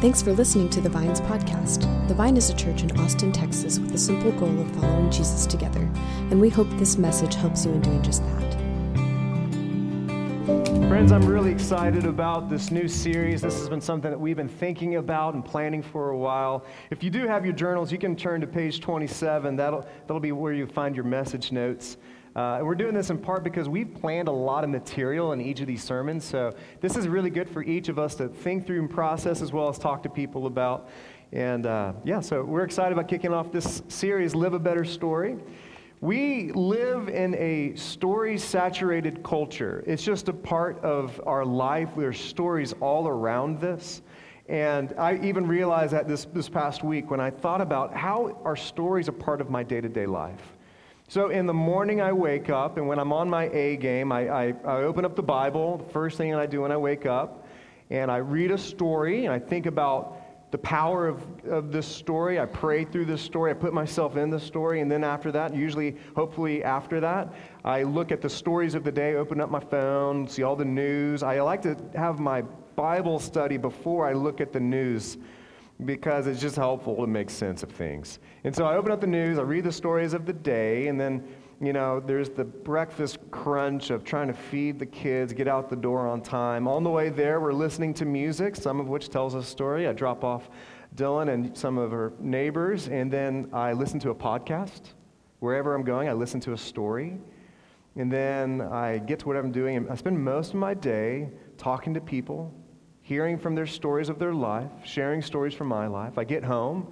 Thanks 0.00 0.22
for 0.22 0.32
listening 0.32 0.68
to 0.70 0.80
the 0.80 0.88
Vines 0.88 1.20
podcast. 1.20 1.80
The 2.06 2.14
Vine 2.14 2.36
is 2.36 2.50
a 2.50 2.54
church 2.54 2.84
in 2.84 3.00
Austin, 3.00 3.32
Texas, 3.32 3.80
with 3.80 3.90
the 3.90 3.98
simple 3.98 4.30
goal 4.30 4.60
of 4.60 4.70
following 4.76 5.10
Jesus 5.10 5.44
together, 5.44 5.90
and 6.30 6.40
we 6.40 6.48
hope 6.48 6.70
this 6.78 6.96
message 6.96 7.34
helps 7.34 7.64
you 7.66 7.72
in 7.72 7.80
doing 7.80 8.00
just 8.00 8.22
that. 8.22 8.52
Friends, 10.88 11.10
I'm 11.10 11.26
really 11.26 11.50
excited 11.50 12.06
about 12.06 12.48
this 12.48 12.70
new 12.70 12.86
series. 12.86 13.42
This 13.42 13.58
has 13.58 13.68
been 13.68 13.80
something 13.80 14.12
that 14.12 14.20
we've 14.20 14.36
been 14.36 14.46
thinking 14.46 14.94
about 14.94 15.34
and 15.34 15.44
planning 15.44 15.82
for 15.82 16.10
a 16.10 16.16
while. 16.16 16.64
If 16.90 17.02
you 17.02 17.10
do 17.10 17.26
have 17.26 17.44
your 17.44 17.54
journals, 17.54 17.90
you 17.90 17.98
can 17.98 18.14
turn 18.14 18.40
to 18.40 18.46
page 18.46 18.80
27. 18.80 19.56
That'll, 19.56 19.84
that'll 20.02 20.20
be 20.20 20.30
where 20.30 20.52
you 20.52 20.68
find 20.68 20.94
your 20.94 21.06
message 21.06 21.50
notes. 21.50 21.96
Uh, 22.38 22.60
we're 22.62 22.76
doing 22.76 22.94
this 22.94 23.10
in 23.10 23.18
part 23.18 23.42
because 23.42 23.68
we've 23.68 23.92
planned 23.92 24.28
a 24.28 24.32
lot 24.32 24.62
of 24.62 24.70
material 24.70 25.32
in 25.32 25.40
each 25.40 25.58
of 25.58 25.66
these 25.66 25.82
sermons. 25.82 26.24
So 26.24 26.54
this 26.80 26.96
is 26.96 27.08
really 27.08 27.30
good 27.30 27.50
for 27.50 27.64
each 27.64 27.88
of 27.88 27.98
us 27.98 28.14
to 28.14 28.28
think 28.28 28.64
through 28.64 28.78
and 28.78 28.88
process 28.88 29.42
as 29.42 29.52
well 29.52 29.68
as 29.68 29.76
talk 29.76 30.04
to 30.04 30.08
people 30.08 30.46
about. 30.46 30.88
And 31.32 31.66
uh, 31.66 31.94
yeah, 32.04 32.20
so 32.20 32.44
we're 32.44 32.62
excited 32.62 32.92
about 32.92 33.08
kicking 33.08 33.32
off 33.32 33.50
this 33.50 33.82
series, 33.88 34.36
Live 34.36 34.54
a 34.54 34.58
Better 34.60 34.84
Story. 34.84 35.36
We 36.00 36.52
live 36.52 37.08
in 37.08 37.34
a 37.34 37.74
story 37.74 38.38
saturated 38.38 39.24
culture. 39.24 39.82
It's 39.84 40.04
just 40.04 40.28
a 40.28 40.32
part 40.32 40.78
of 40.84 41.20
our 41.26 41.44
life. 41.44 41.88
There 41.96 42.10
are 42.10 42.12
stories 42.12 42.72
all 42.80 43.08
around 43.08 43.60
this. 43.60 44.00
And 44.48 44.94
I 44.96 45.18
even 45.24 45.44
realized 45.44 45.92
that 45.92 46.06
this, 46.06 46.26
this 46.26 46.48
past 46.48 46.84
week 46.84 47.10
when 47.10 47.18
I 47.18 47.30
thought 47.30 47.60
about 47.60 47.96
how 47.96 48.40
are 48.44 48.54
stories 48.54 49.08
a 49.08 49.12
part 49.12 49.40
of 49.40 49.50
my 49.50 49.64
day 49.64 49.80
to 49.80 49.88
day 49.88 50.06
life. 50.06 50.54
So 51.10 51.30
in 51.30 51.46
the 51.46 51.54
morning, 51.54 52.02
I 52.02 52.12
wake 52.12 52.50
up, 52.50 52.76
and 52.76 52.86
when 52.86 52.98
I'm 52.98 53.14
on 53.14 53.30
my 53.30 53.44
A 53.44 53.78
game, 53.78 54.12
I, 54.12 54.28
I, 54.28 54.54
I, 54.66 54.82
open 54.82 55.06
up 55.06 55.16
the 55.16 55.22
Bible, 55.22 55.78
the 55.78 55.90
first 55.90 56.18
thing 56.18 56.34
I 56.34 56.44
do 56.44 56.60
when 56.60 56.70
I 56.70 56.76
wake 56.76 57.06
up, 57.06 57.46
and 57.88 58.10
I 58.10 58.18
read 58.18 58.50
a 58.50 58.58
story, 58.58 59.24
and 59.24 59.32
I 59.32 59.38
think 59.38 59.64
about 59.64 60.50
the 60.50 60.58
power 60.58 61.08
of, 61.08 61.24
of 61.46 61.72
this 61.72 61.86
story. 61.86 62.38
I 62.38 62.44
pray 62.44 62.84
through 62.84 63.06
this 63.06 63.22
story, 63.22 63.50
I 63.50 63.54
put 63.54 63.72
myself 63.72 64.18
in 64.18 64.28
the 64.28 64.38
story, 64.38 64.82
and 64.82 64.92
then 64.92 65.02
after 65.02 65.32
that, 65.32 65.54
usually, 65.54 65.96
hopefully 66.14 66.62
after 66.62 67.00
that, 67.00 67.32
I 67.64 67.84
look 67.84 68.12
at 68.12 68.20
the 68.20 68.28
stories 68.28 68.74
of 68.74 68.84
the 68.84 68.92
day, 68.92 69.14
open 69.14 69.40
up 69.40 69.50
my 69.50 69.60
phone, 69.60 70.28
see 70.28 70.42
all 70.42 70.56
the 70.56 70.66
news. 70.66 71.22
I 71.22 71.40
like 71.40 71.62
to 71.62 71.74
have 71.94 72.18
my 72.18 72.42
Bible 72.76 73.18
study 73.18 73.56
before 73.56 74.06
I 74.06 74.12
look 74.12 74.42
at 74.42 74.52
the 74.52 74.60
news 74.60 75.16
because 75.84 76.26
it's 76.26 76.40
just 76.40 76.56
helpful 76.56 76.96
to 76.96 77.06
make 77.06 77.30
sense 77.30 77.62
of 77.62 77.70
things. 77.70 78.18
And 78.44 78.54
so 78.54 78.66
I 78.66 78.76
open 78.76 78.90
up 78.90 79.00
the 79.00 79.06
news, 79.06 79.38
I 79.38 79.42
read 79.42 79.64
the 79.64 79.72
stories 79.72 80.12
of 80.12 80.26
the 80.26 80.32
day, 80.32 80.88
and 80.88 81.00
then, 81.00 81.26
you 81.60 81.72
know, 81.72 82.00
there's 82.00 82.30
the 82.30 82.44
breakfast 82.44 83.18
crunch 83.30 83.90
of 83.90 84.02
trying 84.02 84.26
to 84.26 84.34
feed 84.34 84.78
the 84.78 84.86
kids, 84.86 85.32
get 85.32 85.46
out 85.46 85.70
the 85.70 85.76
door 85.76 86.08
on 86.08 86.20
time. 86.20 86.66
On 86.66 86.82
the 86.82 86.90
way 86.90 87.10
there, 87.10 87.40
we're 87.40 87.52
listening 87.52 87.94
to 87.94 88.04
music, 88.04 88.56
some 88.56 88.80
of 88.80 88.88
which 88.88 89.08
tells 89.08 89.34
a 89.34 89.42
story. 89.42 89.86
I 89.86 89.92
drop 89.92 90.24
off 90.24 90.50
Dylan 90.96 91.32
and 91.32 91.56
some 91.56 91.78
of 91.78 91.92
her 91.92 92.12
neighbors, 92.18 92.88
and 92.88 93.12
then 93.12 93.48
I 93.52 93.72
listen 93.72 94.00
to 94.00 94.10
a 94.10 94.14
podcast. 94.14 94.94
Wherever 95.38 95.76
I'm 95.76 95.84
going, 95.84 96.08
I 96.08 96.12
listen 96.12 96.40
to 96.40 96.54
a 96.54 96.58
story. 96.58 97.20
And 97.94 98.10
then 98.10 98.60
I 98.60 98.98
get 98.98 99.20
to 99.20 99.28
what 99.28 99.36
I'm 99.36 99.52
doing, 99.52 99.76
and 99.76 99.90
I 99.90 99.94
spend 99.94 100.22
most 100.22 100.50
of 100.50 100.56
my 100.56 100.74
day 100.74 101.30
talking 101.56 101.94
to 101.94 102.00
people, 102.00 102.52
hearing 103.08 103.38
from 103.38 103.54
their 103.54 103.66
stories 103.66 104.10
of 104.10 104.18
their 104.18 104.34
life, 104.34 104.70
sharing 104.84 105.22
stories 105.22 105.54
from 105.54 105.66
my 105.66 105.86
life. 105.86 106.18
I 106.18 106.24
get 106.24 106.44
home, 106.44 106.86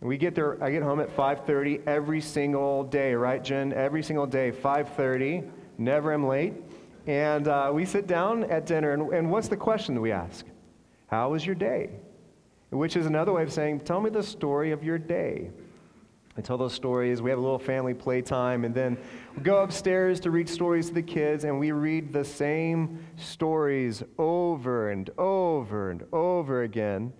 and 0.00 0.08
we 0.08 0.16
get 0.16 0.36
there. 0.36 0.62
I 0.62 0.70
get 0.70 0.84
home 0.84 1.00
at 1.00 1.10
5:30 1.16 1.82
every 1.88 2.20
single 2.20 2.84
day, 2.84 3.14
right, 3.14 3.42
Jen? 3.42 3.72
Every 3.72 4.04
single 4.04 4.26
day, 4.26 4.52
5:30. 4.52 5.50
Never 5.76 6.12
am 6.12 6.24
late. 6.24 6.54
And 7.08 7.48
uh, 7.48 7.72
we 7.74 7.84
sit 7.84 8.06
down 8.06 8.44
at 8.44 8.64
dinner, 8.64 8.92
and, 8.92 9.12
and 9.12 9.28
what's 9.28 9.48
the 9.48 9.56
question 9.56 9.96
that 9.96 10.00
we 10.00 10.12
ask? 10.12 10.46
How 11.08 11.30
was 11.30 11.44
your 11.44 11.56
day? 11.56 11.90
Which 12.70 12.94
is 12.94 13.06
another 13.06 13.32
way 13.32 13.42
of 13.42 13.52
saying, 13.52 13.80
tell 13.80 14.00
me 14.00 14.10
the 14.10 14.22
story 14.22 14.70
of 14.70 14.84
your 14.84 14.98
day. 14.98 15.50
I 16.40 16.42
tell 16.42 16.56
those 16.56 16.72
stories. 16.72 17.20
We 17.20 17.28
have 17.28 17.38
a 17.38 17.42
little 17.42 17.58
family 17.58 17.92
playtime, 17.92 18.64
and 18.64 18.74
then 18.74 18.96
we 19.36 19.42
go 19.42 19.62
upstairs 19.62 20.18
to 20.20 20.30
read 20.30 20.48
stories 20.48 20.88
to 20.88 20.94
the 20.94 21.02
kids, 21.02 21.44
and 21.44 21.60
we 21.60 21.70
read 21.70 22.14
the 22.14 22.24
same 22.24 23.04
stories 23.16 24.02
over 24.16 24.88
and 24.88 25.10
over 25.18 25.90
and 25.90 26.02
over 26.14 26.62
again. 26.62 27.12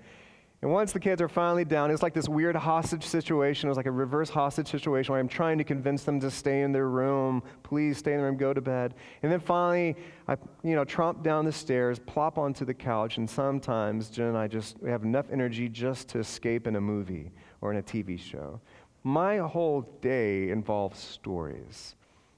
And 0.62 0.70
once 0.70 0.92
the 0.92 1.00
kids 1.00 1.20
are 1.20 1.28
finally 1.28 1.66
down, 1.66 1.90
it's 1.90 2.02
like 2.02 2.14
this 2.14 2.30
weird 2.30 2.56
hostage 2.56 3.04
situation. 3.04 3.68
It 3.68 3.70
was 3.70 3.76
like 3.76 3.84
a 3.84 3.90
reverse 3.90 4.30
hostage 4.30 4.68
situation 4.68 5.12
where 5.12 5.20
I'm 5.20 5.28
trying 5.28 5.58
to 5.58 5.64
convince 5.64 6.04
them 6.04 6.18
to 6.20 6.30
stay 6.30 6.62
in 6.62 6.72
their 6.72 6.88
room. 6.88 7.42
Please 7.62 7.98
stay 7.98 8.12
in 8.12 8.18
the 8.18 8.24
room, 8.24 8.38
go 8.38 8.54
to 8.54 8.60
bed. 8.62 8.94
And 9.22 9.30
then 9.30 9.40
finally, 9.40 9.96
I, 10.28 10.36
you 10.62 10.74
know, 10.74 10.84
tromp 10.84 11.22
down 11.22 11.44
the 11.44 11.52
stairs, 11.52 11.98
plop 11.98 12.38
onto 12.38 12.64
the 12.64 12.74
couch, 12.74 13.18
and 13.18 13.28
sometimes 13.28 14.08
Jen 14.08 14.28
and 14.28 14.38
I 14.38 14.48
just 14.48 14.76
have 14.86 15.02
enough 15.02 15.26
energy 15.30 15.68
just 15.68 16.08
to 16.08 16.18
escape 16.18 16.66
in 16.66 16.76
a 16.76 16.80
movie 16.80 17.32
or 17.62 17.70
in 17.70 17.78
a 17.78 17.82
TV 17.82 18.18
show. 18.18 18.60
My 19.02 19.38
whole 19.38 19.82
day 20.00 20.50
involves 20.50 20.98
stories. 20.98 21.94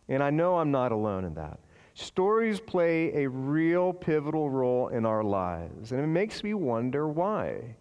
And 0.09 0.23
I 0.23 0.31
know 0.31 0.59
I'm 0.59 0.71
not 0.71 0.93
alone 0.93 1.25
in 1.25 1.35
that. 1.35 1.59
Stories 1.95 2.61
play 2.61 3.25
a 3.25 3.29
real 3.29 3.93
pivotal 3.93 4.49
role 4.49 4.89
in 4.89 5.05
our 5.05 5.23
lives. 5.23 5.93
And 5.93 6.01
it 6.01 6.07
makes 6.07 6.43
me 6.43 6.55
wonder 6.55 7.09
why. 7.09 7.77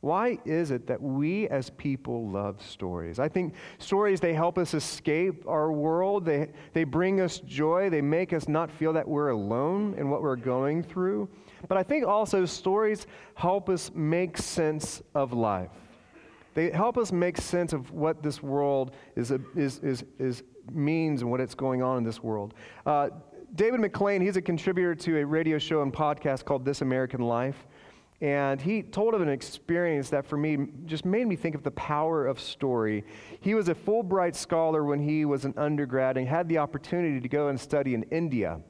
Why 0.00 0.38
is 0.44 0.70
it 0.70 0.86
that 0.86 1.02
we 1.02 1.48
as 1.48 1.70
people 1.70 2.28
love 2.28 2.62
stories? 2.62 3.18
I 3.18 3.28
think 3.28 3.54
stories, 3.78 4.20
they 4.20 4.32
help 4.32 4.56
us 4.56 4.74
escape 4.74 5.44
our 5.48 5.72
world. 5.72 6.24
They, 6.24 6.50
they 6.72 6.84
bring 6.84 7.20
us 7.20 7.40
joy. 7.40 7.90
They 7.90 8.00
make 8.00 8.32
us 8.32 8.46
not 8.46 8.70
feel 8.70 8.92
that 8.92 9.08
we're 9.08 9.30
alone 9.30 9.94
in 9.98 10.08
what 10.08 10.22
we're 10.22 10.36
going 10.36 10.84
through. 10.84 11.28
But 11.66 11.78
I 11.78 11.82
think 11.82 12.06
also 12.06 12.44
stories 12.44 13.08
help 13.34 13.68
us 13.68 13.90
make 13.92 14.38
sense 14.38 15.02
of 15.16 15.32
life. 15.32 15.70
They 16.58 16.72
help 16.72 16.98
us 16.98 17.12
make 17.12 17.36
sense 17.36 17.72
of 17.72 17.92
what 17.92 18.20
this 18.20 18.42
world 18.42 18.90
is, 19.14 19.30
is, 19.54 19.78
is, 19.78 20.04
is 20.18 20.42
means 20.72 21.22
and 21.22 21.30
what 21.30 21.40
it's 21.40 21.54
going 21.54 21.84
on 21.84 21.98
in 21.98 22.02
this 22.02 22.20
world. 22.20 22.52
Uh, 22.84 23.10
David 23.54 23.78
MacLean, 23.78 24.20
he's 24.20 24.36
a 24.36 24.42
contributor 24.42 24.96
to 24.96 25.18
a 25.20 25.24
radio 25.24 25.58
show 25.58 25.82
and 25.82 25.92
podcast 25.92 26.44
called 26.44 26.64
This 26.64 26.80
American 26.80 27.20
Life. 27.20 27.68
And 28.20 28.60
he 28.60 28.82
told 28.82 29.14
of 29.14 29.20
an 29.20 29.28
experience 29.28 30.10
that 30.10 30.26
for 30.26 30.36
me 30.36 30.66
just 30.84 31.04
made 31.04 31.28
me 31.28 31.36
think 31.36 31.54
of 31.54 31.62
the 31.62 31.70
power 31.70 32.26
of 32.26 32.40
story. 32.40 33.04
He 33.38 33.54
was 33.54 33.68
a 33.68 33.74
Fulbright 33.76 34.34
scholar 34.34 34.82
when 34.82 34.98
he 34.98 35.24
was 35.26 35.44
an 35.44 35.54
undergrad 35.56 36.16
and 36.16 36.26
had 36.26 36.48
the 36.48 36.58
opportunity 36.58 37.20
to 37.20 37.28
go 37.28 37.46
and 37.50 37.60
study 37.60 37.94
in 37.94 38.02
India. 38.10 38.60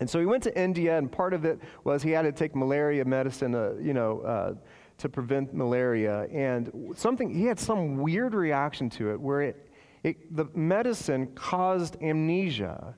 And 0.00 0.10
so 0.10 0.18
he 0.18 0.26
went 0.26 0.42
to 0.42 0.60
India, 0.60 0.98
and 0.98 1.10
part 1.10 1.34
of 1.34 1.44
it 1.44 1.60
was 1.84 2.02
he 2.02 2.10
had 2.10 2.22
to 2.22 2.32
take 2.32 2.56
malaria 2.56 3.04
medicine, 3.04 3.54
uh, 3.54 3.74
you 3.80 3.94
know, 3.94 4.20
uh, 4.22 4.54
to 4.98 5.08
prevent 5.08 5.54
malaria. 5.54 6.26
And 6.32 6.94
something, 6.96 7.32
he 7.32 7.44
had 7.44 7.58
some 7.58 7.98
weird 7.98 8.34
reaction 8.34 8.90
to 8.90 9.12
it 9.12 9.20
where 9.20 9.42
it, 9.42 9.70
it, 10.02 10.36
the 10.36 10.46
medicine 10.54 11.28
caused 11.34 12.02
amnesia. 12.02 12.94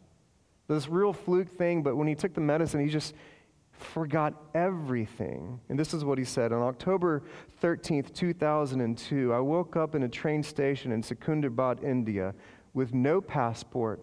This 0.69 0.89
real 0.89 1.13
fluke 1.13 1.49
thing, 1.49 1.83
but 1.83 1.97
when 1.97 2.09
he 2.09 2.15
took 2.15 2.35
the 2.35 2.41
medicine, 2.41 2.81
he 2.81 2.91
just 2.91 3.15
forgot 3.79 4.35
everything. 4.55 5.61
And 5.69 5.79
this 5.79 5.95
is 5.95 6.05
what 6.05 6.19
he 6.19 6.25
said 6.25 6.53
On 6.53 6.63
October 6.63 7.23
13th, 7.63 8.13
2002, 8.15 9.33
I 9.33 9.39
woke 9.39 9.77
up 9.77 9.95
in 9.95 10.03
a 10.03 10.09
train 10.09 10.43
station 10.43 10.93
in 10.93 11.03
Secunderabad, 11.03 11.85
India, 11.85 12.35
with 12.75 12.95
no 12.95 13.21
passport 13.21 14.01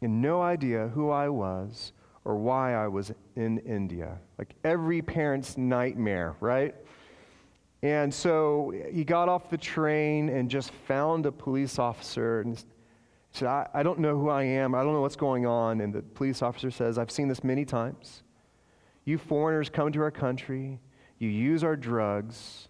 and 0.00 0.20
no 0.20 0.42
idea 0.42 0.88
who 0.88 1.10
I 1.10 1.28
was 1.28 1.92
or 2.24 2.36
why 2.36 2.74
I 2.74 2.88
was 2.88 3.12
in 3.36 3.58
India. 3.58 4.18
Like 4.38 4.54
every 4.64 5.00
parent's 5.00 5.56
nightmare, 5.56 6.34
right? 6.40 6.74
And 7.82 8.12
so 8.12 8.72
he 8.90 9.04
got 9.04 9.28
off 9.28 9.50
the 9.50 9.58
train 9.58 10.28
and 10.28 10.50
just 10.50 10.70
found 10.86 11.26
a 11.26 11.32
police 11.32 11.78
officer 11.78 12.40
and 12.40 12.62
said, 13.32 13.48
I, 13.48 13.68
I 13.74 13.82
don't 13.82 13.98
know 13.98 14.18
who 14.18 14.28
I 14.28 14.44
am. 14.44 14.74
I 14.74 14.82
don't 14.82 14.92
know 14.92 15.02
what's 15.02 15.16
going 15.16 15.46
on. 15.46 15.80
And 15.80 15.92
the 15.92 16.02
police 16.02 16.42
officer 16.42 16.70
says, 16.70 16.98
I've 16.98 17.10
seen 17.10 17.28
this 17.28 17.44
many 17.44 17.64
times. 17.64 18.22
You 19.04 19.18
foreigners 19.18 19.68
come 19.68 19.92
to 19.92 20.00
our 20.02 20.10
country, 20.10 20.80
you 21.18 21.28
use 21.28 21.62
our 21.62 21.76
drugs. 21.76 22.68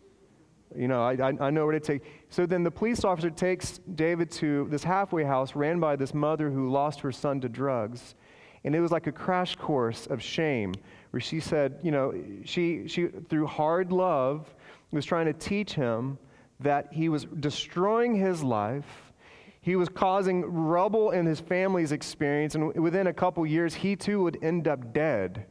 You 0.77 0.89
know, 0.89 1.03
I, 1.03 1.13
I, 1.13 1.47
I 1.47 1.51
know 1.51 1.65
what 1.65 1.75
it 1.75 1.85
takes. 1.85 2.07
So 2.29 2.45
then 2.45 2.63
the 2.63 2.71
police 2.71 3.05
officer 3.05 3.31
takes 3.31 3.79
David 3.95 4.31
to 4.33 4.67
this 4.69 4.85
halfway 4.85 5.25
house 5.25 5.55
ran 5.55 5.81
by 5.81 5.97
this 5.97 6.13
mother 6.13 6.51
who 6.51 6.71
lost 6.71 7.01
her 7.01 7.13
son 7.13 7.41
to 7.41 7.49
drugs. 7.49 8.17
And 8.65 8.75
it 8.75 8.81
was 8.81 8.91
like 8.91 9.07
a 9.07 9.13
crash 9.13 9.55
course 9.55 10.07
of 10.09 10.21
shame 10.21 10.75
where 11.13 11.21
she 11.21 11.39
said, 11.39 11.79
you 11.83 11.93
know, 11.93 12.13
she, 12.45 12.89
she 12.89 13.07
through 13.07 13.47
hard 13.47 13.93
love, 13.93 14.55
was 14.93 15.05
trying 15.05 15.27
to 15.27 15.33
teach 15.33 15.75
him 15.75 16.19
that 16.61 16.93
he 16.93 17.09
was 17.09 17.27
destroying 17.41 18.15
his 18.15 18.43
life. 18.43 19.13
He 19.61 19.77
was 19.77 19.89
causing 19.89 20.43
rubble 20.45 21.11
in 21.11 21.27
his 21.27 21.41
family's 21.41 21.93
experience, 21.93 22.55
and 22.55 22.73
within 22.75 23.09
a 23.09 23.13
couple 23.13 23.45
years, 23.45 23.75
he 23.75 23.97
too 23.97 24.23
would 24.23 24.39
end 24.43 24.69
up 24.69 24.93
dead. 24.93 25.47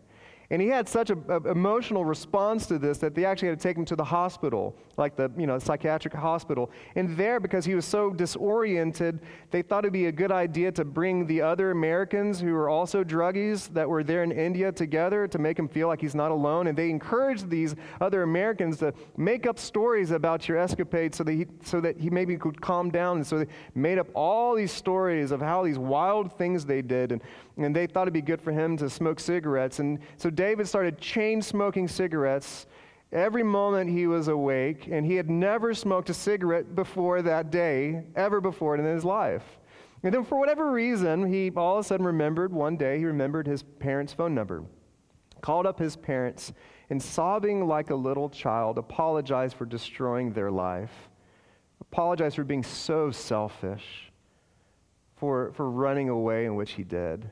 And 0.50 0.62
he 0.62 0.68
had 0.68 0.88
such 0.88 1.10
an 1.10 1.24
emotional 1.46 2.06
response 2.06 2.66
to 2.68 2.78
this 2.78 3.00
that 3.00 3.16
they 3.16 3.26
actually 3.26 3.50
had 3.50 3.60
to 3.60 3.64
take 3.64 3.78
him 3.78 3.86
to 3.86 3.96
the 3.96 4.04
hospital, 4.04 4.76
like 4.98 5.16
the 5.16 5.32
you 5.38 5.48
know, 5.48 5.58
psychiatric 5.58 6.14
hospital. 6.14 6.72
And 6.96 7.18
there, 7.18 7.40
because 7.40 7.66
he 7.66 7.74
was 7.74 7.86
so 7.86 8.12
disoriented, 8.12 9.20
they 9.52 9.62
thought 9.62 9.86
it'd 9.86 9.94
be 9.94 10.06
a 10.06 10.12
good 10.12 10.32
idea 10.32 10.72
to 10.74 10.86
bring 10.86 11.26
the 11.26 11.42
other 11.42 11.72
Americans 11.72 12.40
who 12.40 12.54
were 12.54 12.70
also 12.70 13.04
druggies 13.04 13.74
that 13.74 13.90
were 13.90 14.04
there 14.04 14.24
in 14.24 14.32
India 14.32 14.72
together 14.72 15.28
to 15.28 15.40
make 15.40 15.58
him 15.58 15.68
feel 15.68 15.88
like 15.88 16.02
he's 16.02 16.16
not 16.16 16.32
alone. 16.32 16.68
And 16.68 16.78
they 16.78 16.90
encouraged 16.90 17.50
these 17.50 17.76
other 18.00 18.24
Americans 18.24 18.78
to 18.78 18.94
make 19.18 19.48
up 19.48 19.58
stories 19.58 20.12
about 20.12 20.48
your 20.48 20.58
escapades 20.58 21.18
so 21.18 21.24
that 21.24 21.34
he, 21.34 21.48
so 21.64 21.82
that 21.82 22.00
he 22.00 22.10
maybe 22.10 22.38
could 22.38 22.62
calm 22.62 22.92
down. 22.92 23.18
And 23.18 23.26
so 23.26 23.40
they 23.40 23.48
made 23.74 23.98
up 23.98 24.08
all 24.14 24.56
these 24.56 24.72
stories 24.72 25.32
of 25.32 25.42
how 25.42 25.64
these 25.64 25.80
wild 25.80 26.38
things 26.38 26.66
they 26.66 26.82
did. 26.82 27.12
And, 27.12 27.22
and 27.58 27.76
they 27.76 27.88
thought 27.88 28.04
it'd 28.04 28.14
be 28.14 28.22
good 28.22 28.42
for 28.42 28.52
him 28.52 28.78
to 28.78 28.90
smoke 28.90 29.20
cigarettes. 29.20 29.80
And 29.80 30.00
so 30.18 30.30
David 30.30 30.68
started 30.68 30.98
chain 30.98 31.42
smoking 31.42 31.88
cigarettes 31.88 32.68
every 33.12 33.44
moment 33.44 33.90
he 33.90 34.08
was 34.08 34.28
awake, 34.28 34.88
and 34.92 35.06
he 35.06 35.16
had 35.16 35.30
never 35.30 35.74
smoked 35.74 36.10
a 36.10 36.14
cigarette 36.14 36.76
before 36.76 37.22
that 37.22 37.52
day, 37.52 38.04
ever 38.16 38.42
before 38.42 38.76
in 38.76 38.84
his 38.84 39.06
life. 39.06 39.44
And 40.04 40.14
then, 40.14 40.24
for 40.24 40.38
whatever 40.38 40.72
reason, 40.72 41.32
he 41.32 41.50
all 41.56 41.80
of 41.80 41.86
a 41.86 41.88
sudden 41.88 42.06
remembered 42.06 42.52
one 42.52 42.78
day, 42.78 43.00
he 43.00 43.06
remembered 43.06 43.48
his 43.48 43.64
parents' 43.64 44.14
phone 44.14 44.36
number, 44.36 44.64
called 45.42 45.66
up 45.66 45.80
his 45.80 45.96
parents, 45.96 46.54
and 46.90 47.02
sobbing 47.02 47.68
like 47.68 47.90
a 47.90 47.96
little 47.96 48.30
child, 48.30 48.78
apologized 48.78 49.56
for 49.56 49.66
destroying 49.66 50.34
their 50.34 50.52
life, 50.52 51.10
apologized 51.82 52.36
for 52.36 52.44
being 52.44 52.64
so 52.64 53.10
selfish, 53.10 54.12
for, 55.16 55.54
for 55.54 55.72
running 55.72 56.10
away 56.10 56.46
in 56.46 56.56
which 56.56 56.74
he 56.74 56.84
did. 56.84 57.32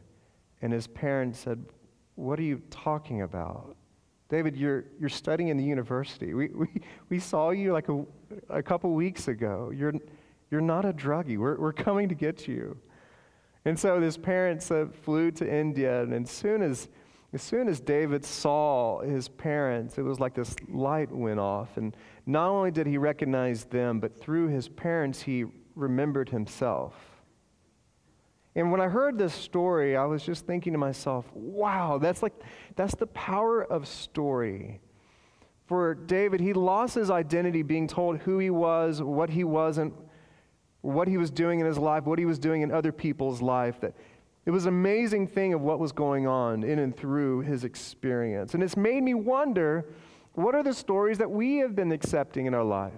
And 0.63 0.71
his 0.71 0.88
parents 0.88 1.39
said, 1.39 1.63
what 2.15 2.39
are 2.39 2.44
you 2.44 2.62
talking 2.69 3.21
about? 3.21 3.75
David, 4.30 4.56
you're, 4.56 4.86
you're 4.98 5.10
studying 5.10 5.50
in 5.50 5.57
the 5.57 5.63
university. 5.63 6.33
We, 6.33 6.48
we, 6.48 6.68
we 7.10 7.19
saw 7.19 7.50
you 7.50 7.74
like 7.74 7.89
a, 7.89 8.06
a 8.50 8.63
couple 8.63 8.92
weeks 8.94 9.27
ago. 9.27 9.74
You're, 9.75 9.94
you're 10.50 10.62
not 10.62 10.86
a 10.86 10.94
druggie. 10.94 11.38
We're, 11.38 11.60
we're 11.60 11.74
coming 11.74 12.07
to 12.07 12.15
get 12.15 12.48
you. 12.48 12.77
And 13.65 13.77
so 13.77 14.00
his 14.00 14.15
parents 14.15 14.71
uh, 14.71 14.86
flew 15.04 15.31
to 15.31 15.54
India, 15.54 16.01
and 16.01 16.13
as 16.13 16.31
soon 16.31 16.62
as, 16.62 16.88
as 17.33 17.42
soon 17.42 17.68
as 17.68 17.81
David 17.81 18.24
saw 18.24 19.01
his 19.01 19.27
parents, 19.27 19.98
it 19.98 20.04
was 20.04 20.21
like 20.21 20.33
this 20.33 20.56
light 20.69 21.12
went 21.12 21.42
off. 21.42 21.75
And 21.75 21.95
not 22.25 22.48
only 22.48 22.71
did 22.71 22.88
he 22.88 22.98
recognize 22.98 23.66
them, 23.66 24.00
but 24.00 24.18
through 24.18 24.48
his 24.48 24.69
parents, 24.69 25.21
he 25.21 25.44
remembered 25.75 26.30
himself. 26.30 27.12
And 28.55 28.71
when 28.71 28.81
I 28.81 28.88
heard 28.88 29.17
this 29.17 29.33
story, 29.33 29.97
I 29.97 30.05
was 30.05 30.23
just 30.23 30.45
thinking 30.45 30.73
to 30.73 30.79
myself, 30.79 31.25
wow, 31.33 31.97
that's 31.97 32.21
like, 32.21 32.33
that's 32.75 32.95
the 32.95 33.07
power 33.07 33.63
of 33.63 33.88
story. 33.88 34.79
For 35.65 35.95
David, 35.95 36.39
he 36.39 36.53
lost 36.53 36.94
his 36.94 37.09
identity 37.09 37.63
being 37.63 37.88
told 37.88 38.19
who 38.19 38.38
he 38.38 38.50
was, 38.50 39.01
what 39.01 39.29
he 39.29 39.44
wasn't, 39.44 39.94
what 40.81 41.07
he 41.07 41.17
was 41.17 41.31
doing 41.31 41.61
in 41.61 41.65
his 41.65 41.77
life, 41.77 42.03
what 42.03 42.19
he 42.19 42.25
was 42.25 42.38
doing 42.38 42.61
in 42.61 42.71
other 42.71 42.91
people's 42.91 43.41
life. 43.41 43.79
That 43.81 43.95
it 44.45 44.51
was 44.51 44.65
an 44.65 44.73
amazing 44.73 45.27
thing 45.27 45.53
of 45.53 45.61
what 45.61 45.79
was 45.79 45.91
going 45.91 46.27
on 46.27 46.63
in 46.63 46.79
and 46.79 46.95
through 46.95 47.41
his 47.41 47.63
experience. 47.63 48.53
And 48.53 48.61
it's 48.61 48.77
made 48.77 49.01
me 49.01 49.13
wonder 49.13 49.85
what 50.33 50.53
are 50.53 50.63
the 50.63 50.73
stories 50.73 51.17
that 51.19 51.31
we 51.31 51.57
have 51.57 51.75
been 51.75 51.91
accepting 51.91 52.45
in 52.45 52.53
our 52.53 52.63
life? 52.63 52.91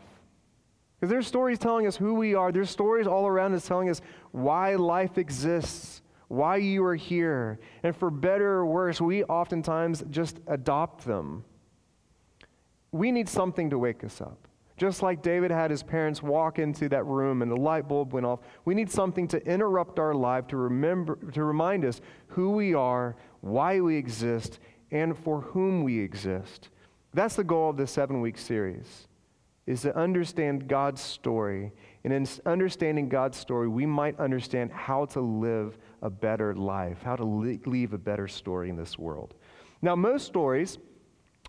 Because 1.05 1.13
there's 1.13 1.27
stories 1.27 1.59
telling 1.59 1.85
us 1.85 1.95
who 1.95 2.15
we 2.15 2.33
are. 2.33 2.51
There's 2.51 2.71
stories 2.71 3.05
all 3.05 3.27
around 3.27 3.53
us 3.53 3.67
telling 3.67 3.91
us 3.91 4.01
why 4.31 4.73
life 4.73 5.19
exists, 5.19 6.01
why 6.29 6.55
you 6.55 6.83
are 6.83 6.95
here. 6.95 7.59
And 7.83 7.95
for 7.95 8.09
better 8.09 8.53
or 8.53 8.65
worse, 8.65 8.99
we 8.99 9.23
oftentimes 9.25 10.03
just 10.09 10.39
adopt 10.47 11.05
them. 11.05 11.45
We 12.91 13.11
need 13.11 13.29
something 13.29 13.69
to 13.69 13.77
wake 13.77 14.03
us 14.03 14.19
up. 14.19 14.47
Just 14.77 15.03
like 15.03 15.21
David 15.21 15.51
had 15.51 15.69
his 15.69 15.83
parents 15.83 16.23
walk 16.23 16.57
into 16.57 16.89
that 16.89 17.05
room 17.05 17.43
and 17.43 17.51
the 17.51 17.55
light 17.55 17.87
bulb 17.87 18.11
went 18.11 18.25
off, 18.25 18.39
we 18.65 18.73
need 18.73 18.89
something 18.89 19.27
to 19.27 19.45
interrupt 19.45 19.99
our 19.99 20.15
life 20.15 20.47
to 20.47 20.57
remember 20.57 21.19
to 21.33 21.43
remind 21.43 21.85
us 21.85 22.01
who 22.29 22.49
we 22.49 22.73
are, 22.73 23.15
why 23.41 23.79
we 23.79 23.95
exist, 23.95 24.57
and 24.89 25.15
for 25.15 25.41
whom 25.41 25.83
we 25.83 25.99
exist. 25.99 26.69
That's 27.13 27.35
the 27.35 27.43
goal 27.43 27.69
of 27.69 27.77
this 27.77 27.95
7-week 27.95 28.39
series 28.39 29.07
is 29.67 29.81
to 29.81 29.95
understand 29.97 30.67
God's 30.67 31.01
story. 31.01 31.71
And 32.03 32.13
in 32.13 32.27
understanding 32.45 33.09
God's 33.09 33.37
story, 33.37 33.67
we 33.67 33.85
might 33.85 34.19
understand 34.19 34.71
how 34.71 35.05
to 35.05 35.21
live 35.21 35.77
a 36.01 36.09
better 36.09 36.53
life, 36.53 37.01
how 37.03 37.15
to 37.15 37.23
leave 37.23 37.93
a 37.93 37.97
better 37.97 38.27
story 38.27 38.69
in 38.69 38.75
this 38.75 38.99
world. 38.99 39.33
Now, 39.81 39.95
most 39.95 40.25
stories 40.25 40.77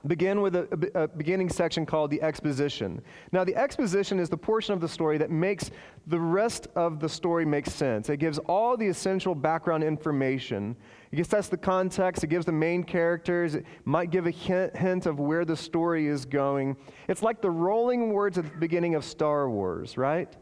begin 0.08 0.41
with 0.41 0.56
a, 0.56 0.91
a, 0.94 1.08
beginning 1.08 1.49
section 1.49 1.87
called 1.87 2.11
the 2.11 2.20
exposition. 2.23 3.03
Now, 3.32 3.44
the 3.44 3.56
exposition 3.56 4.19
is 4.20 4.29
the 4.29 4.37
portion 4.37 4.75
of 4.75 4.81
the 4.81 4.88
story 4.88 5.19
that 5.19 5.31
makes 5.31 5.70
the 6.06 6.20
rest 6.20 6.69
of 6.76 7.00
the 7.00 7.08
story 7.08 7.44
make 7.44 7.67
sense. 7.67 8.08
It 8.08 8.19
gives 8.19 8.38
all 8.41 8.76
the 8.76 8.87
essential 8.87 9.35
background 9.35 9.85
information. 9.85 10.76
It 11.12 11.26
sets 11.26 11.49
the 11.49 11.56
context, 11.56 12.25
it 12.25 12.29
gives 12.29 12.47
the 12.47 12.53
main 12.53 12.85
characters, 12.85 13.55
it 13.55 13.64
might 13.85 14.11
give 14.11 14.26
a 14.26 14.31
hint, 14.31 14.76
hint 14.76 15.06
of 15.06 15.19
where 15.19 15.44
the 15.44 15.56
story 15.56 16.06
is 16.09 16.25
going. 16.25 16.76
It's 17.09 17.23
like 17.23 17.41
the 17.41 17.50
rolling 17.50 18.12
words 18.12 18.38
at 18.38 18.44
the 18.44 18.59
beginning 18.59 18.94
of 18.94 19.05
Star 19.05 19.49
Wars, 19.49 19.97
right? 19.97 20.32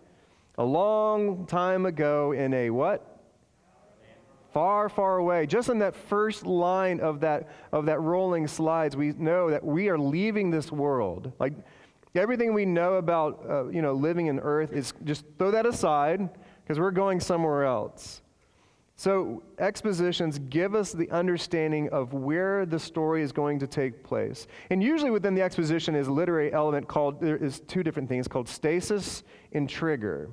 A 0.58 0.64
long 0.64 1.46
time 1.46 1.86
ago 1.86 2.32
in 2.32 2.52
a 2.54 2.70
what? 2.70 3.13
Far, 4.54 4.88
far 4.88 5.18
away. 5.18 5.46
Just 5.46 5.68
in 5.68 5.80
that 5.80 5.94
first 5.94 6.46
line 6.46 7.00
of 7.00 7.20
that, 7.20 7.50
of 7.72 7.86
that 7.86 8.00
rolling 8.00 8.46
slides, 8.46 8.96
we 8.96 9.12
know 9.12 9.50
that 9.50 9.62
we 9.62 9.88
are 9.88 9.98
leaving 9.98 10.50
this 10.50 10.72
world. 10.72 11.32
Like 11.38 11.52
everything 12.14 12.54
we 12.54 12.64
know 12.64 12.94
about, 12.94 13.44
uh, 13.46 13.66
you 13.68 13.82
know, 13.82 13.92
living 13.92 14.28
in 14.28 14.38
earth 14.38 14.72
is 14.72 14.94
just 15.02 15.24
throw 15.38 15.50
that 15.50 15.66
aside 15.66 16.30
because 16.62 16.78
we're 16.78 16.92
going 16.92 17.20
somewhere 17.20 17.64
else. 17.64 18.22
So 18.96 19.42
expositions 19.58 20.38
give 20.38 20.76
us 20.76 20.92
the 20.92 21.10
understanding 21.10 21.88
of 21.88 22.12
where 22.12 22.64
the 22.64 22.78
story 22.78 23.22
is 23.22 23.32
going 23.32 23.58
to 23.58 23.66
take 23.66 24.04
place. 24.04 24.46
And 24.70 24.80
usually 24.80 25.10
within 25.10 25.34
the 25.34 25.42
exposition 25.42 25.96
is 25.96 26.06
a 26.06 26.12
literary 26.12 26.52
element 26.52 26.86
called, 26.86 27.20
there 27.20 27.36
is 27.36 27.58
two 27.66 27.82
different 27.82 28.08
things 28.08 28.28
called 28.28 28.48
stasis 28.48 29.24
and 29.52 29.68
trigger. 29.68 30.30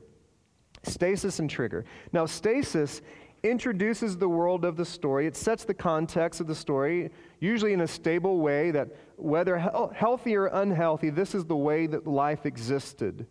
Stasis 0.83 1.39
and 1.39 1.49
trigger. 1.49 1.85
Now, 2.11 2.27
stasis 2.27 3.01
introduces 3.43 4.17
the 4.17 4.29
world 4.29 4.65
of 4.65 4.75
the 4.75 4.85
story. 4.85 5.25
It 5.27 5.35
sets 5.35 5.63
the 5.63 5.73
context 5.73 6.41
of 6.41 6.47
the 6.47 6.55
story, 6.55 7.11
usually 7.39 7.73
in 7.73 7.81
a 7.81 7.87
stable 7.87 8.39
way 8.39 8.71
that 8.71 8.89
whether 9.17 9.57
oh, 9.73 9.91
healthy 9.95 10.35
or 10.35 10.47
unhealthy, 10.47 11.09
this 11.09 11.33
is 11.33 11.45
the 11.45 11.55
way 11.55 11.87
that 11.87 12.05
life 12.05 12.45
existed. 12.45 13.25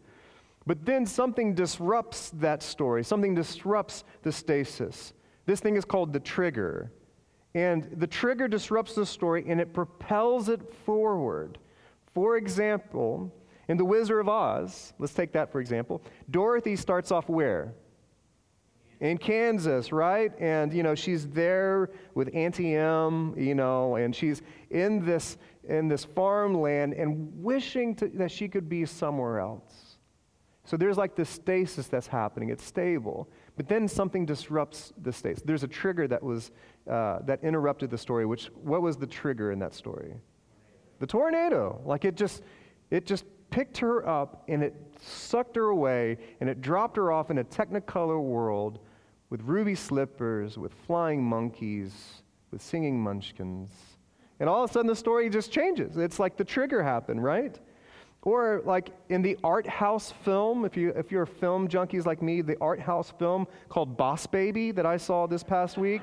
But 0.67 0.85
then 0.85 1.07
something 1.07 1.55
disrupts 1.55 2.31
that 2.35 2.62
story, 2.62 3.03
something 3.05 3.35
disrupts 3.35 4.05
the 4.23 4.33
stasis. 4.33 5.12
This 5.47 5.61
thing 5.61 5.77
is 5.77 5.85
called 5.85 6.13
the 6.13 6.21
trigger. 6.21 6.93
And 7.55 7.89
the 7.97 8.06
trigger 8.06 8.47
disrupts 8.47 8.95
the 8.95 9.06
story 9.06 9.45
and 9.49 9.61
it 9.61 9.73
propels 9.73 10.49
it 10.49 10.73
forward. 10.85 11.59
For 12.15 12.37
example, 12.37 13.33
in 13.69 13.77
The 13.77 13.85
Wizard 13.85 14.21
of 14.21 14.29
Oz, 14.29 14.93
let's 14.99 15.15
take 15.15 15.32
that 15.32 15.51
for 15.51 15.61
example, 15.61 16.03
Dorothy 16.31 16.77
starts 16.77 17.11
off 17.11 17.29
where? 17.29 17.75
In 19.01 19.17
Kansas, 19.17 19.93
right? 19.93 20.33
And, 20.39 20.73
you 20.73 20.83
know, 20.83 20.95
she's 20.95 21.27
there 21.29 21.91
with 22.15 22.31
Auntie 22.35 22.75
Em, 22.75 23.35
you 23.37 23.55
know, 23.55 23.97
and 23.97 24.15
she's 24.15 24.43
in 24.71 25.05
this, 25.05 25.39
in 25.69 25.89
this 25.89 26.05
farmland 26.05 26.93
and 26.93 27.33
wishing 27.43 27.95
to, 27.97 28.09
that 28.15 28.31
she 28.31 28.47
could 28.47 28.69
be 28.69 28.85
somewhere 28.85 29.41
else. 29.41 29.97
So 30.65 30.77
there's 30.77 30.99
like 30.99 31.17
this 31.17 31.31
stasis 31.31 31.89
that's 31.89 32.07
happening. 32.07 32.51
It's 32.51 32.65
stable. 32.65 33.29
But 33.57 33.69
then 33.69 33.89
something 33.89 34.27
disrupts 34.27 34.93
the 35.03 35.13
stasis. 35.13 35.43
There's 35.43 35.65
a 35.65 35.69
trigger 35.69 36.07
that 36.07 36.23
was, 36.23 36.53
uh, 36.89 37.21
that 37.25 37.43
interrupted 37.43 37.91
the 37.91 37.99
story, 37.99 38.27
which, 38.27 38.51
what 38.55 38.83
was 38.83 38.97
the 38.97 39.07
trigger 39.07 39.51
in 39.51 39.59
that 39.61 39.75
story? 39.75 40.15
The 40.99 41.07
tornado. 41.07 41.81
Like 41.85 42.05
it 42.05 42.15
just, 42.15 42.43
it 42.91 43.07
just 43.07 43.25
picked 43.51 43.79
her 43.79 44.07
up 44.07 44.45
and 44.47 44.63
it 44.63 44.75
sucked 45.01 45.57
her 45.57 45.71
away 45.71 46.19
and 46.41 46.49
it 46.49 46.61
dropped 46.61 46.97
her 46.99 47.11
off 47.11 47.31
in 47.31 47.39
a 47.39 47.45
technicolor 47.45 48.23
world 48.23 48.81
with 49.31 49.43
ruby 49.43 49.77
slippers, 49.77 50.58
with 50.58 50.75
flying 50.87 51.22
monkeys, 51.22 52.22
with 52.51 52.60
singing 52.60 53.01
munchkins. 53.01 53.70
And 54.41 54.49
all 54.49 54.65
of 54.65 54.70
a 54.70 54.72
sudden 54.72 54.89
the 54.89 54.96
story 54.96 55.31
just 55.31 55.53
changes. 55.53 55.96
It's 55.96 56.19
like 56.19 56.37
the 56.37 56.44
trigger 56.44 56.82
happened, 56.82 57.22
right? 57.22 57.58
Or 58.22 58.60
like 58.65 58.91
in 59.08 59.22
the 59.22 59.39
art 59.44 59.67
house 59.67 60.13
film, 60.25 60.65
if, 60.65 60.77
you, 60.77 60.91
if 60.91 61.13
you're 61.13 61.27
film 61.27 61.69
junkies 61.69 62.05
like 62.05 62.20
me, 62.20 62.43
the 62.43 62.56
art 62.60 62.81
house 62.81 63.13
film 63.19 63.46
called 63.69 63.96
Boss 63.96 64.27
Baby 64.27 64.72
that 64.72 64.84
I 64.84 64.96
saw 64.96 65.27
this 65.27 65.43
past 65.43 65.79
week. 65.79 66.03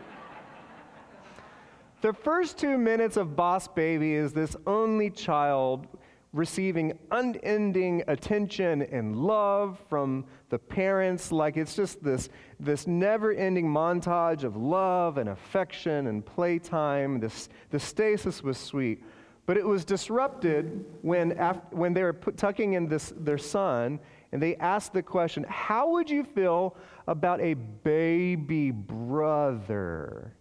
the 2.01 2.13
first 2.13 2.57
two 2.57 2.77
minutes 2.77 3.17
of 3.17 3.35
Boss 3.35 3.67
Baby 3.67 4.13
is 4.13 4.33
this 4.33 4.55
only 4.65 5.09
child 5.09 5.87
receiving 6.33 6.97
unending 7.11 8.03
attention 8.07 8.81
and 8.83 9.15
love 9.15 9.79
from 9.89 10.25
the 10.49 10.59
parents. 10.59 11.31
Like 11.31 11.57
it's 11.57 11.75
just 11.75 12.03
this, 12.03 12.29
this 12.59 12.87
never 12.87 13.31
ending 13.33 13.67
montage 13.67 14.43
of 14.43 14.55
love 14.55 15.17
and 15.17 15.29
affection 15.29 16.07
and 16.07 16.25
playtime. 16.25 17.19
This, 17.19 17.49
the 17.69 17.79
stasis 17.79 18.43
was 18.43 18.57
sweet. 18.57 19.03
But 19.45 19.55
it 19.57 19.65
was 19.65 19.85
disrupted 19.85 20.85
when, 21.01 21.31
after, 21.33 21.75
when 21.75 21.93
they 21.93 22.03
were 22.03 22.13
put, 22.13 22.37
tucking 22.37 22.73
in 22.73 22.87
this, 22.87 23.13
their 23.17 23.37
son 23.37 23.99
and 24.31 24.41
they 24.41 24.55
asked 24.57 24.93
the 24.93 25.01
question 25.01 25.45
How 25.47 25.91
would 25.91 26.09
you 26.09 26.23
feel 26.23 26.75
about 27.07 27.39
a 27.41 27.53
baby 27.53 28.71
brother? 28.71 30.33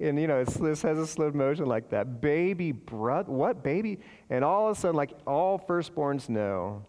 And 0.00 0.20
you 0.20 0.26
know, 0.26 0.44
this 0.44 0.82
has 0.82 0.98
a 0.98 1.06
slow 1.06 1.30
motion 1.32 1.66
like 1.66 1.90
that. 1.90 2.20
Baby 2.20 2.72
brother? 2.72 3.30
What 3.30 3.62
baby? 3.62 3.98
And 4.30 4.44
all 4.44 4.68
of 4.68 4.76
a 4.76 4.80
sudden, 4.80 4.96
like 4.96 5.12
all 5.26 5.58
firstborns 5.58 6.28
know, 6.28 6.84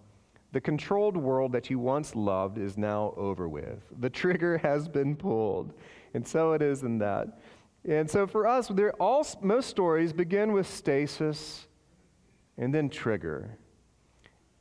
the 0.52 0.62
controlled 0.62 1.18
world 1.18 1.52
that 1.52 1.70
you 1.70 1.80
once 1.80 2.16
loved 2.16 2.58
is 2.58 2.78
now 2.78 3.14
over 3.18 3.48
with. 3.48 3.80
The 4.00 4.10
trigger 4.10 4.58
has 4.64 4.88
been 4.88 5.16
pulled. 5.16 5.74
And 6.14 6.28
so 6.28 6.54
it 6.54 6.62
is 6.62 6.84
in 6.84 6.98
that. 7.00 7.40
And 7.88 8.10
so 8.10 8.28
for 8.28 8.48
us, 8.48 8.72
all, 9.00 9.26
most 9.42 9.70
stories 9.70 10.12
begin 10.12 10.52
with 10.52 10.68
stasis 10.68 11.68
and 12.58 12.74
then 12.74 12.90
trigger. 12.90 13.58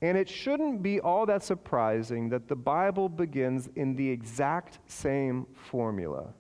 And 0.01 0.17
it 0.17 0.29
shouldn't 0.29 0.83
be 0.83 1.01
all 1.01 1.27
that 1.27 1.43
surprising 1.43 2.29
that 2.29 2.47
the 2.47 2.55
Bible 2.55 3.09
begins 3.09 3.69
in 3.75 3.97
the 3.97 4.09
exact 4.09 4.79
same 4.87 5.47
formula. 5.55 6.33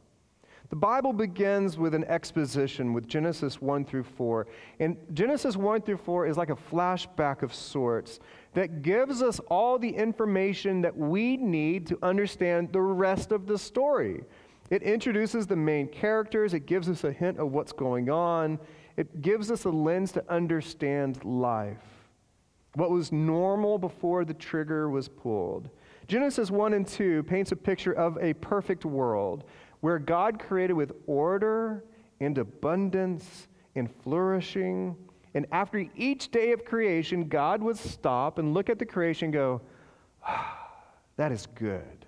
The 0.70 0.76
Bible 0.76 1.14
begins 1.14 1.78
with 1.78 1.94
an 1.94 2.04
exposition 2.04 2.92
with 2.92 3.08
Genesis 3.08 3.60
1 3.60 3.86
through 3.86 4.02
4. 4.02 4.46
And 4.80 4.98
Genesis 5.14 5.56
1 5.56 5.80
through 5.80 5.96
4 5.96 6.26
is 6.26 6.36
like 6.36 6.50
a 6.50 6.56
flashback 6.56 7.42
of 7.42 7.54
sorts 7.54 8.20
that 8.52 8.82
gives 8.82 9.22
us 9.22 9.40
all 9.48 9.78
the 9.78 9.88
information 9.88 10.82
that 10.82 10.94
we 10.94 11.38
need 11.38 11.86
to 11.86 11.98
understand 12.02 12.70
the 12.70 12.82
rest 12.82 13.32
of 13.32 13.46
the 13.46 13.56
story. 13.56 14.22
It 14.68 14.82
introduces 14.82 15.46
the 15.46 15.56
main 15.56 15.88
characters, 15.88 16.52
it 16.52 16.66
gives 16.66 16.90
us 16.90 17.04
a 17.04 17.12
hint 17.12 17.38
of 17.38 17.52
what's 17.52 17.72
going 17.72 18.10
on, 18.10 18.58
it 18.98 19.22
gives 19.22 19.50
us 19.50 19.64
a 19.64 19.70
lens 19.70 20.12
to 20.12 20.24
understand 20.30 21.24
life. 21.24 21.78
What 22.74 22.90
was 22.90 23.10
normal 23.10 23.78
before 23.78 24.26
the 24.26 24.34
trigger 24.34 24.90
was 24.90 25.08
pulled. 25.08 25.70
Genesis 26.06 26.50
1 26.50 26.74
and 26.74 26.86
2 26.86 27.22
paints 27.22 27.52
a 27.52 27.56
picture 27.56 27.92
of 27.92 28.18
a 28.18 28.34
perfect 28.34 28.84
world 28.84 29.44
where 29.80 29.98
God 29.98 30.38
created 30.38 30.74
with 30.74 30.92
order 31.06 31.84
and 32.20 32.36
abundance 32.38 33.48
and 33.74 33.88
flourishing. 34.02 34.96
And 35.34 35.46
after 35.52 35.86
each 35.96 36.30
day 36.30 36.52
of 36.52 36.64
creation, 36.64 37.28
God 37.28 37.62
would 37.62 37.76
stop 37.76 38.38
and 38.38 38.54
look 38.54 38.70
at 38.70 38.78
the 38.78 38.86
creation 38.86 39.26
and 39.26 39.32
go, 39.34 39.60
ah, 40.26 40.68
That 41.16 41.32
is 41.32 41.46
good. 41.54 42.06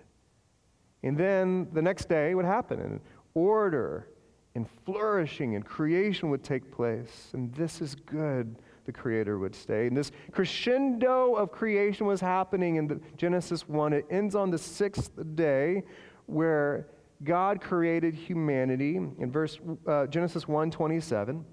And 1.03 1.17
then 1.17 1.69
the 1.73 1.83
next 1.83 2.09
day 2.09 2.35
would 2.35 2.45
happen, 2.45 2.81
and 2.81 3.01
order 3.35 4.09
and 4.55 4.69
flourishing 4.85 5.55
and 5.55 5.65
creation 5.65 6.29
would 6.31 6.43
take 6.43 6.71
place. 6.71 7.31
And 7.33 7.55
this 7.55 7.81
is 7.81 7.95
good, 7.95 8.57
the 8.85 8.93
Creator 8.93 9.39
would 9.39 9.55
say. 9.55 9.87
And 9.87 9.97
this 9.97 10.11
crescendo 10.33 11.35
of 11.35 11.53
creation 11.53 12.07
was 12.07 12.21
happening 12.21 12.77
in 12.77 13.01
Genesis 13.17 13.69
1. 13.69 13.93
It 13.93 14.07
ends 14.11 14.35
on 14.35 14.51
the 14.51 14.59
sixth 14.59 15.13
day 15.35 15.85
where 16.27 16.89
God 17.23 17.61
created 17.61 18.15
humanity 18.15 18.97
in 18.97 19.31
verse 19.31 19.59
uh, 19.87 20.07
Genesis 20.07 20.45
1:27. 20.45 21.45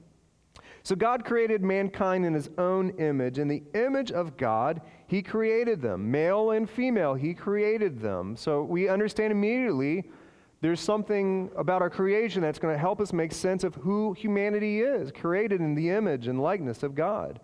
So 0.84 0.96
God 0.96 1.26
created 1.26 1.62
mankind 1.62 2.26
in 2.26 2.34
his 2.34 2.50
own 2.58 2.92
image. 2.92 3.40
In 3.40 3.50
the 3.50 3.62
image 3.74 4.12
of 4.12 4.38
God, 4.38 4.80
he 5.08 5.22
created 5.22 5.82
them. 5.82 6.10
Male 6.10 6.52
and 6.52 6.70
female, 6.70 7.14
he 7.14 7.34
created 7.34 8.00
them. 8.00 8.38
So 8.38 8.64
we 8.64 8.88
understand 8.88 9.34
immediately 9.34 10.06
there's 10.62 10.80
something 10.80 11.52
about 11.58 11.82
our 11.82 11.90
creation 11.90 12.42
that's 12.42 12.58
going 12.58 12.74
to 12.74 12.80
help 12.80 13.02
us 13.02 13.12
make 13.12 13.34
sense 13.34 13.64
of 13.64 13.76
who 13.76 14.14
humanity 14.14 14.82
is, 14.82 15.12
created 15.12 15.60
in 15.60 15.76
the 15.76 15.90
image 15.90 16.28
and 16.28 16.42
likeness 16.42 16.84
of 16.84 16.96
God. 16.96 17.42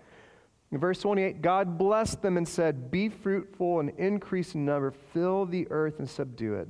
In 0.72 0.80
verse 0.80 1.00
28, 1.00 1.42
God 1.42 1.78
blessed 1.78 2.22
them 2.22 2.38
and 2.38 2.48
said, 2.48 2.90
Be 2.90 3.10
fruitful 3.10 3.82
and 3.82 3.92
increase 4.00 4.56
in 4.56 4.66
number, 4.66 4.92
fill 5.14 5.46
the 5.46 5.68
earth 5.70 6.00
and 6.00 6.10
subdue 6.10 6.56
it. 6.56 6.70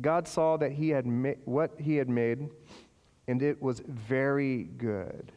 God 0.00 0.28
saw 0.28 0.56
that 0.58 0.72
he 0.72 0.90
had 0.90 1.06
ma- 1.06 1.30
what 1.44 1.72
he 1.78 1.96
had 1.96 2.08
made, 2.08 2.48
and 3.28 3.42
it 3.42 3.60
was 3.60 3.80
very 3.86 4.64
good. 4.64 5.32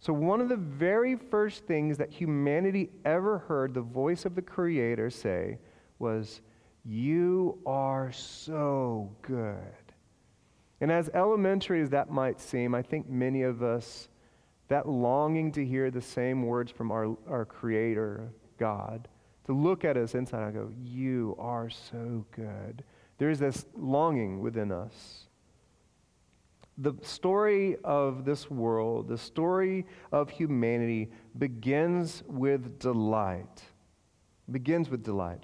So, 0.00 0.14
one 0.14 0.40
of 0.40 0.48
the 0.48 0.56
very 0.56 1.14
first 1.14 1.64
things 1.64 1.98
that 1.98 2.10
humanity 2.10 2.90
ever 3.04 3.38
heard 3.38 3.74
the 3.74 3.82
voice 3.82 4.24
of 4.24 4.34
the 4.34 4.42
Creator 4.42 5.10
say 5.10 5.58
was, 5.98 6.40
You 6.84 7.58
are 7.66 8.10
so 8.12 9.10
good. 9.20 9.58
And 10.80 10.90
as 10.90 11.10
elementary 11.12 11.82
as 11.82 11.90
that 11.90 12.10
might 12.10 12.40
seem, 12.40 12.74
I 12.74 12.80
think 12.80 13.10
many 13.10 13.42
of 13.42 13.62
us, 13.62 14.08
that 14.68 14.88
longing 14.88 15.52
to 15.52 15.66
hear 15.66 15.90
the 15.90 16.00
same 16.00 16.44
words 16.44 16.72
from 16.72 16.90
our, 16.90 17.14
our 17.28 17.44
Creator, 17.44 18.32
God, 18.56 19.06
to 19.44 19.52
look 19.52 19.84
at 19.84 19.98
us 19.98 20.14
inside 20.14 20.44
and 20.44 20.54
go, 20.54 20.72
You 20.82 21.36
are 21.38 21.68
so 21.68 22.24
good 22.32 22.82
there's 23.20 23.38
this 23.38 23.66
longing 23.76 24.40
within 24.40 24.72
us. 24.72 25.26
The 26.78 26.94
story 27.02 27.76
of 27.84 28.24
this 28.24 28.50
world, 28.50 29.08
the 29.08 29.18
story 29.18 29.84
of 30.10 30.30
humanity, 30.30 31.10
begins 31.38 32.22
with 32.26 32.78
delight. 32.78 33.62
Begins 34.50 34.88
with 34.88 35.04
delight. 35.04 35.42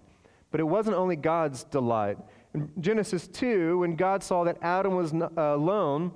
But 0.50 0.60
it 0.60 0.64
wasn't 0.64 0.96
only 0.96 1.16
God's 1.16 1.64
delight. 1.64 2.16
In 2.54 2.70
Genesis 2.80 3.28
2, 3.28 3.80
when 3.80 3.94
God 3.94 4.22
saw 4.22 4.42
that 4.44 4.56
Adam 4.62 4.94
was 4.94 5.12
uh, 5.12 5.28
alone, 5.36 6.12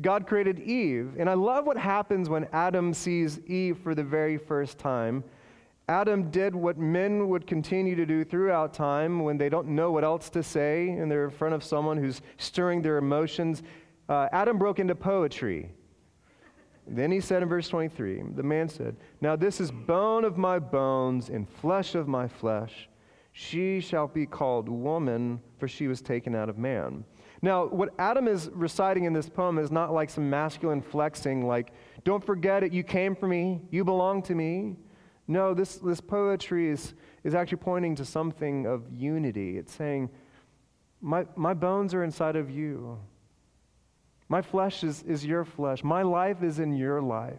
God 0.00 0.26
created 0.26 0.60
Eve. 0.60 1.12
And 1.18 1.28
I 1.28 1.34
love 1.34 1.66
what 1.66 1.76
happens 1.76 2.30
when 2.30 2.48
Adam 2.54 2.94
sees 2.94 3.38
Eve 3.40 3.76
for 3.82 3.94
the 3.94 4.02
very 4.02 4.38
first 4.38 4.78
time. 4.78 5.24
Adam 5.88 6.30
did 6.30 6.54
what 6.54 6.76
men 6.76 7.28
would 7.28 7.46
continue 7.46 7.94
to 7.94 8.04
do 8.04 8.24
throughout 8.24 8.74
time 8.74 9.22
when 9.22 9.38
they 9.38 9.48
don't 9.48 9.68
know 9.68 9.92
what 9.92 10.02
else 10.02 10.28
to 10.28 10.42
say 10.42 10.88
and 10.88 11.08
they're 11.08 11.24
in 11.24 11.30
front 11.30 11.54
of 11.54 11.62
someone 11.62 11.96
who's 11.96 12.22
stirring 12.38 12.82
their 12.82 12.98
emotions. 12.98 13.62
Uh, 14.08 14.28
Adam 14.32 14.58
broke 14.58 14.80
into 14.80 14.96
poetry. 14.96 15.70
Then 16.88 17.12
he 17.12 17.20
said 17.20 17.42
in 17.42 17.48
verse 17.48 17.68
23, 17.68 18.22
the 18.34 18.42
man 18.42 18.68
said, 18.68 18.96
Now 19.20 19.36
this 19.36 19.60
is 19.60 19.70
bone 19.70 20.24
of 20.24 20.36
my 20.36 20.58
bones 20.58 21.28
and 21.28 21.48
flesh 21.48 21.94
of 21.94 22.08
my 22.08 22.26
flesh. 22.26 22.88
She 23.32 23.80
shall 23.80 24.08
be 24.08 24.26
called 24.26 24.68
woman, 24.68 25.40
for 25.58 25.68
she 25.68 25.88
was 25.88 26.00
taken 26.00 26.34
out 26.34 26.48
of 26.48 26.58
man. 26.58 27.04
Now, 27.42 27.66
what 27.66 27.90
Adam 27.98 28.28
is 28.28 28.48
reciting 28.54 29.04
in 29.04 29.12
this 29.12 29.28
poem 29.28 29.58
is 29.58 29.70
not 29.70 29.92
like 29.92 30.08
some 30.08 30.30
masculine 30.30 30.80
flexing, 30.80 31.46
like, 31.46 31.72
don't 32.02 32.24
forget 32.24 32.64
it, 32.64 32.72
you 32.72 32.82
came 32.82 33.14
for 33.14 33.28
me, 33.28 33.60
you 33.70 33.84
belong 33.84 34.22
to 34.22 34.34
me. 34.34 34.76
No, 35.28 35.54
this, 35.54 35.76
this 35.76 36.00
poetry 36.00 36.68
is, 36.68 36.94
is 37.24 37.34
actually 37.34 37.58
pointing 37.58 37.96
to 37.96 38.04
something 38.04 38.66
of 38.66 38.82
unity. 38.92 39.58
It's 39.58 39.72
saying, 39.72 40.10
my, 41.00 41.26
my 41.34 41.54
bones 41.54 41.94
are 41.94 42.04
inside 42.04 42.36
of 42.36 42.50
you. 42.50 42.98
My 44.28 44.42
flesh 44.42 44.84
is, 44.84 45.02
is 45.02 45.24
your 45.24 45.44
flesh. 45.44 45.82
My 45.84 46.02
life 46.02 46.42
is 46.42 46.58
in 46.58 46.76
your 46.76 47.00
life. 47.02 47.34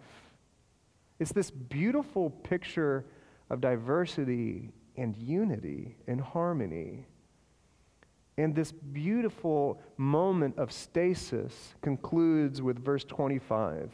It's 1.20 1.32
this 1.32 1.50
beautiful 1.50 2.30
picture 2.30 3.06
of 3.50 3.62
diversity 3.62 4.72
and 4.96 5.16
unity 5.16 5.96
and 6.08 6.20
harmony. 6.20 7.06
And 8.38 8.54
this 8.54 8.72
beautiful 8.72 9.82
moment 9.98 10.58
of 10.58 10.72
stasis 10.72 11.76
concludes 11.82 12.62
with 12.62 12.84
verse 12.84 13.04
25. 13.04 13.92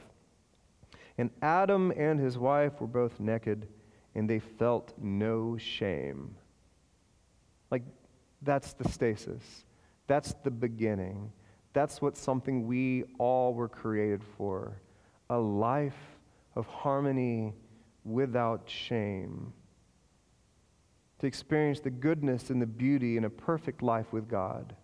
And 1.18 1.30
Adam 1.42 1.94
and 1.96 2.20
his 2.20 2.38
wife 2.38 2.82
were 2.82 2.88
both 2.88 3.20
naked 3.20 3.68
and 4.16 4.30
they 4.30 4.40
felt 4.40 4.94
no 5.02 5.58
shame. 5.58 6.36
Like, 7.72 7.84
that's 8.42 8.74
the 8.74 8.88
stasis. 8.90 9.66
That's 10.08 10.34
the 10.44 10.52
beginning. 10.52 11.32
That's 11.74 12.02
what 12.02 12.18
something 12.18 12.68
we 12.68 13.04
all 13.18 13.54
were 13.54 13.70
created 13.70 14.22
for 14.38 14.80
a 15.30 15.38
life 15.38 15.98
of 16.56 16.68
harmony 16.68 17.54
without 18.04 18.70
shame. 18.70 19.54
To 21.20 21.28
experience 21.28 21.80
the 21.80 21.90
goodness 21.90 22.50
and 22.50 22.62
the 22.62 22.68
beauty 22.68 23.18
in 23.18 23.24
a 23.24 23.30
perfect 23.30 23.82
life 23.82 24.12
with 24.12 24.30
God. 24.30 24.76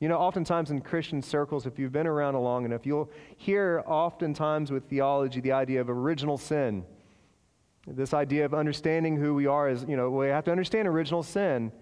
You 0.00 0.08
know, 0.08 0.16
oftentimes 0.16 0.70
in 0.70 0.80
Christian 0.80 1.22
circles, 1.22 1.66
if 1.66 1.78
you've 1.78 1.92
been 1.92 2.06
around 2.06 2.34
long 2.36 2.64
enough, 2.64 2.86
you'll 2.86 3.10
hear 3.36 3.82
oftentimes 3.86 4.70
with 4.70 4.84
theology 4.84 5.40
the 5.40 5.52
idea 5.52 5.80
of 5.80 5.90
original 5.90 6.38
sin. 6.38 6.84
This 7.90 8.14
idea 8.14 8.44
of 8.44 8.54
understanding 8.54 9.16
who 9.16 9.34
we 9.34 9.46
are 9.46 9.68
is, 9.68 9.84
you 9.88 9.96
know, 9.96 10.10
we 10.10 10.28
have 10.28 10.44
to 10.44 10.50
understand 10.50 10.88
original 10.88 11.22
sin. 11.22 11.72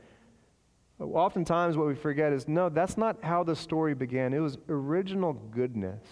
Oftentimes, 0.98 1.76
what 1.76 1.86
we 1.86 1.94
forget 1.94 2.32
is 2.32 2.48
no, 2.48 2.68
that's 2.68 2.96
not 2.96 3.22
how 3.22 3.44
the 3.44 3.54
story 3.54 3.94
began. 3.94 4.32
It 4.32 4.38
was 4.38 4.56
original 4.68 5.34
goodness. 5.34 6.02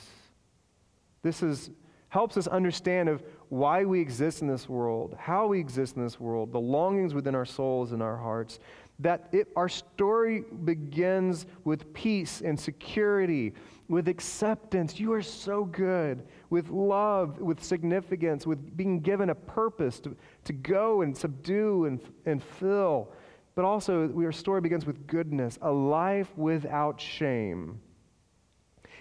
This 1.23 1.43
is 1.43 1.71
helps 2.15 2.37
us 2.37 2.47
understand 2.47 3.09
of 3.09 3.25
why 3.49 3.85
we 3.85 4.01
exist 4.01 4.41
in 4.41 4.47
this 4.47 4.69
world, 4.69 5.17
how 5.19 5.49
we 5.49 5.59
exist 5.59 5.97
in 5.97 6.03
this 6.05 6.21
world, 6.21 6.53
the 6.53 6.61
longings 6.61 7.13
within 7.13 7.35
our 7.35 7.45
souls 7.45 7.91
and 7.91 8.01
our 8.01 8.17
hearts. 8.17 8.61
That 9.01 9.29
it, 9.33 9.49
our 9.57 9.69
story 9.69 10.45
begins 10.65 11.45
with 11.65 11.93
peace 11.93 12.41
and 12.41 12.59
security, 12.59 13.55
with 13.89 14.09
acceptance. 14.09 14.99
You 14.99 15.13
are 15.13 15.23
so 15.23 15.65
good, 15.65 16.27
with 16.51 16.71
love, 16.71 17.41
with 17.41 17.63
significance, 17.63 18.47
with 18.47 18.77
being 18.77 19.01
given 19.01 19.31
a 19.31 19.35
purpose 19.35 20.01
to, 20.01 20.17
to 20.45 20.53
go 20.53 21.03
and 21.03 21.17
subdue 21.17 21.87
and, 21.87 22.01
and 22.27 22.43
fill. 22.43 23.13
But 23.55 23.65
also, 23.65 24.13
our 24.17 24.33
story 24.33 24.61
begins 24.61 24.87
with 24.87 25.07
goodness, 25.07 25.59
a 25.63 25.71
life 25.71 26.29
without 26.37 27.01
shame. 27.01 27.81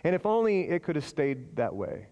And 0.03 0.13
if 0.13 0.25
only 0.25 0.69
it 0.69 0.83
could 0.83 0.95
have 0.95 1.07
stayed 1.07 1.55
that 1.55 1.73
way. 1.73 2.07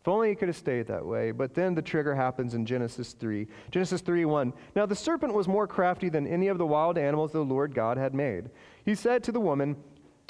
If 0.00 0.08
only 0.08 0.32
it 0.32 0.40
could 0.40 0.48
have 0.48 0.56
stayed 0.56 0.88
that 0.88 1.06
way. 1.06 1.30
But 1.30 1.54
then 1.54 1.76
the 1.76 1.82
trigger 1.82 2.12
happens 2.12 2.54
in 2.54 2.66
Genesis 2.66 3.12
3. 3.12 3.46
Genesis 3.70 4.00
3 4.00 4.24
1. 4.24 4.52
Now 4.74 4.84
the 4.84 4.96
serpent 4.96 5.32
was 5.32 5.46
more 5.46 5.68
crafty 5.68 6.08
than 6.08 6.26
any 6.26 6.48
of 6.48 6.58
the 6.58 6.66
wild 6.66 6.98
animals 6.98 7.30
the 7.30 7.44
Lord 7.44 7.72
God 7.72 7.98
had 7.98 8.12
made. 8.12 8.50
He 8.84 8.96
said 8.96 9.22
to 9.22 9.32
the 9.32 9.38
woman, 9.38 9.76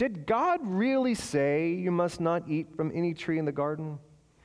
Did 0.03 0.27
God 0.27 0.59
really 0.65 1.15
say 1.15 1.75
you 1.75 1.93
must 1.93 2.21
not 2.21 2.49
eat 2.49 2.67
from 2.75 2.91
any 2.93 3.15
tree 3.15 3.39
in 3.39 3.45
the 3.45 3.53
garden? 3.53 4.01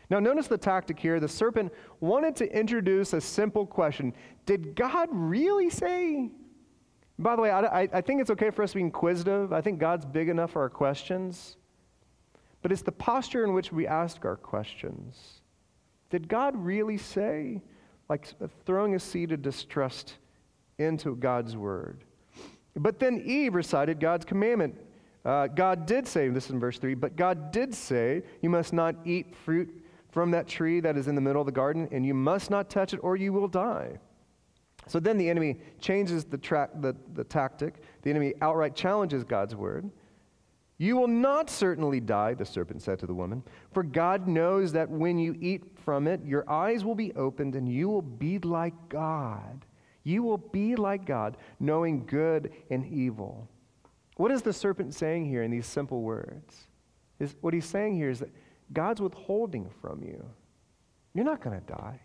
Now, 0.07 0.19
notice 0.19 0.45
the 0.45 0.55
tactic 0.55 0.99
here. 0.99 1.19
The 1.19 1.27
serpent 1.27 1.73
wanted 1.99 2.35
to 2.35 2.55
introduce 2.55 3.11
a 3.13 3.19
simple 3.19 3.65
question 3.65 4.13
Did 4.45 4.75
God 4.75 5.09
really 5.11 5.71
say? 5.71 6.29
By 7.17 7.35
the 7.35 7.41
way, 7.41 7.49
I, 7.49 7.89
I, 7.91 8.01
think 8.01 8.21
it's 8.21 8.29
okay 8.29 8.51
for 8.51 8.61
us 8.61 8.73
to 8.73 8.75
be 8.75 8.81
inquisitive. 8.81 9.51
I 9.51 9.61
think 9.61 9.79
God's 9.79 10.05
big 10.05 10.29
enough 10.29 10.51
for 10.51 10.61
our 10.61 10.69
questions. 10.69 11.57
But 12.61 12.71
it's 12.71 12.83
the 12.83 12.91
posture 12.91 13.43
in 13.43 13.53
which 13.53 13.71
we 13.71 13.87
ask 13.87 14.25
our 14.25 14.35
questions. 14.35 15.41
Did 16.11 16.27
God 16.27 16.55
really 16.55 16.99
say? 16.99 17.63
Like 18.09 18.27
throwing 18.67 18.93
a 18.93 18.99
seed 18.99 19.31
of 19.31 19.41
distrust 19.41 20.17
into 20.77 21.15
God's 21.15 21.57
word. 21.57 22.03
But 22.75 22.99
then 22.99 23.23
Eve 23.25 23.55
recited 23.55 23.99
God's 23.99 24.23
commandment. 24.23 24.75
Uh, 25.27 25.45
God 25.45 25.85
did 25.85 26.07
say, 26.07 26.29
this 26.29 26.45
is 26.45 26.51
in 26.51 26.59
verse 26.59 26.79
3, 26.79 26.95
but 26.95 27.17
God 27.17 27.51
did 27.51 27.75
say, 27.75 28.23
You 28.41 28.49
must 28.49 28.71
not 28.71 28.95
eat 29.03 29.35
fruit 29.35 29.83
from 30.09 30.31
that 30.31 30.47
tree 30.47 30.79
that 30.79 30.95
is 30.95 31.09
in 31.09 31.15
the 31.15 31.21
middle 31.21 31.41
of 31.41 31.45
the 31.45 31.51
garden, 31.51 31.89
and 31.91 32.05
you 32.05 32.13
must 32.13 32.49
not 32.49 32.69
touch 32.69 32.93
it, 32.93 33.01
or 33.03 33.17
you 33.17 33.33
will 33.33 33.49
die. 33.49 33.99
So 34.87 35.01
then 35.01 35.17
the 35.17 35.29
enemy 35.29 35.57
changes 35.81 36.23
the, 36.23 36.37
tra- 36.37 36.69
the, 36.79 36.95
the 37.13 37.25
tactic. 37.25 37.75
The 38.03 38.09
enemy 38.09 38.35
outright 38.41 38.73
challenges 38.73 39.25
God's 39.25 39.53
word. 39.53 39.91
You 40.77 40.95
will 40.95 41.09
not 41.09 41.49
certainly 41.49 41.99
die, 41.99 42.33
the 42.33 42.45
serpent 42.45 42.81
said 42.81 42.97
to 42.99 43.05
the 43.05 43.13
woman, 43.13 43.43
for 43.73 43.83
God 43.83 44.29
knows 44.29 44.71
that 44.71 44.89
when 44.89 45.19
you 45.19 45.35
eat 45.41 45.63
from 45.83 46.07
it, 46.07 46.23
your 46.23 46.49
eyes 46.49 46.85
will 46.85 46.95
be 46.95 47.11
opened 47.15 47.55
and 47.55 47.67
you 47.67 47.89
will 47.89 48.01
be 48.01 48.39
like 48.39 48.75
God. 48.87 49.65
You 50.05 50.23
will 50.23 50.37
be 50.37 50.77
like 50.77 51.05
God, 51.05 51.35
knowing 51.59 52.05
good 52.05 52.53
and 52.69 52.85
evil. 52.85 53.49
What 54.17 54.31
is 54.31 54.41
the 54.41 54.53
serpent 54.53 54.93
saying 54.93 55.25
here 55.25 55.43
in 55.43 55.51
these 55.51 55.65
simple 55.65 56.01
words? 56.01 56.67
Is, 57.19 57.35
what 57.41 57.53
he's 57.53 57.65
saying 57.65 57.95
here 57.95 58.09
is 58.09 58.19
that 58.19 58.29
God's 58.73 59.01
withholding 59.01 59.69
from 59.81 60.03
you. 60.03 60.23
You're 61.13 61.25
not 61.25 61.41
going 61.41 61.59
to 61.59 61.65
die. 61.65 61.99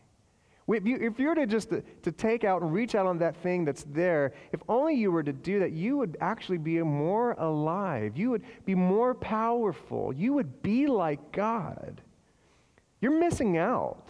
If 0.69 0.87
you, 0.87 0.97
if 1.01 1.19
you 1.19 1.29
were 1.29 1.35
to 1.35 1.47
just 1.47 1.71
to, 1.71 1.83
to, 2.03 2.13
take 2.13 2.45
out 2.45 2.63
and 2.63 2.73
reach 2.73 2.95
out 2.95 3.07
on 3.07 3.19
that 3.19 3.37
thing 3.37 3.65
that's 3.65 3.85
there, 3.85 4.33
if 4.53 4.61
only 4.69 4.95
you 4.95 5.11
were 5.11 5.23
to 5.23 5.33
do 5.33 5.59
that, 5.59 5.73
you 5.73 5.97
would 5.97 6.17
actually 6.21 6.59
be 6.59 6.81
more 6.83 7.33
alive. 7.33 8.17
You 8.17 8.31
would 8.31 8.45
be 8.65 8.75
more 8.75 9.15
powerful. 9.15 10.13
You 10.15 10.35
would 10.35 10.63
be 10.63 10.87
like 10.87 11.33
God. 11.33 12.01
You're 13.01 13.19
missing 13.19 13.59
out. 13.59 14.09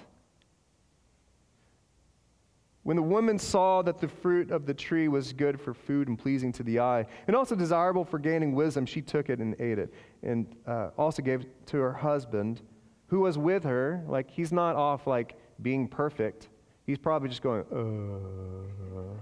When 2.84 2.96
the 2.96 3.02
woman 3.02 3.38
saw 3.38 3.82
that 3.82 4.00
the 4.00 4.08
fruit 4.08 4.50
of 4.50 4.66
the 4.66 4.74
tree 4.74 5.06
was 5.06 5.32
good 5.32 5.60
for 5.60 5.72
food 5.72 6.08
and 6.08 6.18
pleasing 6.18 6.52
to 6.52 6.64
the 6.64 6.80
eye, 6.80 7.06
and 7.28 7.36
also 7.36 7.54
desirable 7.54 8.04
for 8.04 8.18
gaining 8.18 8.54
wisdom, 8.54 8.86
she 8.86 9.00
took 9.00 9.30
it 9.30 9.38
and 9.38 9.54
ate 9.60 9.78
it, 9.78 9.94
and 10.22 10.46
uh, 10.66 10.90
also 10.98 11.22
gave 11.22 11.42
it 11.42 11.66
to 11.66 11.76
her 11.78 11.92
husband, 11.92 12.60
who 13.06 13.20
was 13.20 13.38
with 13.38 13.62
her. 13.62 14.02
Like, 14.08 14.28
he's 14.30 14.52
not 14.52 14.74
off, 14.74 15.06
like, 15.06 15.36
being 15.60 15.86
perfect, 15.86 16.48
he's 16.84 16.98
probably 16.98 17.28
just 17.28 17.42
going, 17.42 17.64
uh. 17.72 19.20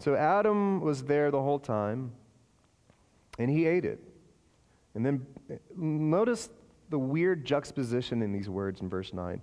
So 0.00 0.14
Adam 0.14 0.80
was 0.80 1.02
there 1.02 1.30
the 1.30 1.40
whole 1.40 1.58
time, 1.58 2.12
and 3.38 3.50
he 3.50 3.66
ate 3.66 3.84
it. 3.84 4.00
And 4.94 5.04
then 5.04 5.26
notice 5.76 6.50
the 6.90 6.98
weird 6.98 7.44
juxtaposition 7.44 8.22
in 8.22 8.32
these 8.32 8.48
words 8.48 8.80
in 8.80 8.88
verse 8.88 9.12
9. 9.12 9.40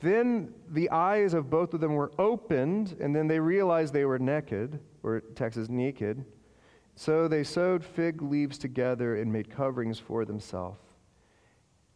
Then 0.00 0.52
the 0.70 0.90
eyes 0.90 1.34
of 1.34 1.48
both 1.48 1.74
of 1.74 1.80
them 1.80 1.94
were 1.94 2.12
opened, 2.18 2.96
and 3.00 3.14
then 3.14 3.26
they 3.26 3.40
realized 3.40 3.92
they 3.92 4.04
were 4.04 4.18
naked, 4.18 4.78
or 5.02 5.20
text 5.20 5.36
Texas 5.36 5.68
naked. 5.68 6.24
So 6.94 7.28
they 7.28 7.44
sewed 7.44 7.84
fig 7.84 8.22
leaves 8.22 8.58
together 8.58 9.16
and 9.16 9.32
made 9.32 9.50
coverings 9.50 9.98
for 9.98 10.24
themselves 10.24 10.80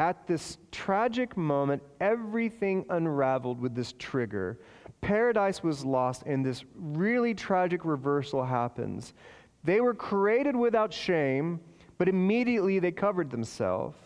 at 0.00 0.26
this 0.26 0.56
tragic 0.72 1.36
moment, 1.36 1.82
everything 2.00 2.86
unraveled 2.88 3.60
with 3.60 3.74
this 3.74 3.92
trigger. 3.98 4.58
Paradise 5.02 5.62
was 5.62 5.84
lost, 5.84 6.22
and 6.24 6.44
this 6.44 6.64
really 6.74 7.34
tragic 7.34 7.84
reversal 7.84 8.42
happens. 8.42 9.12
They 9.62 9.82
were 9.82 9.94
created 9.94 10.56
without 10.56 10.92
shame, 10.92 11.60
but 11.98 12.08
immediately 12.08 12.78
they 12.78 12.92
covered 12.92 13.30
themselves. 13.30 13.98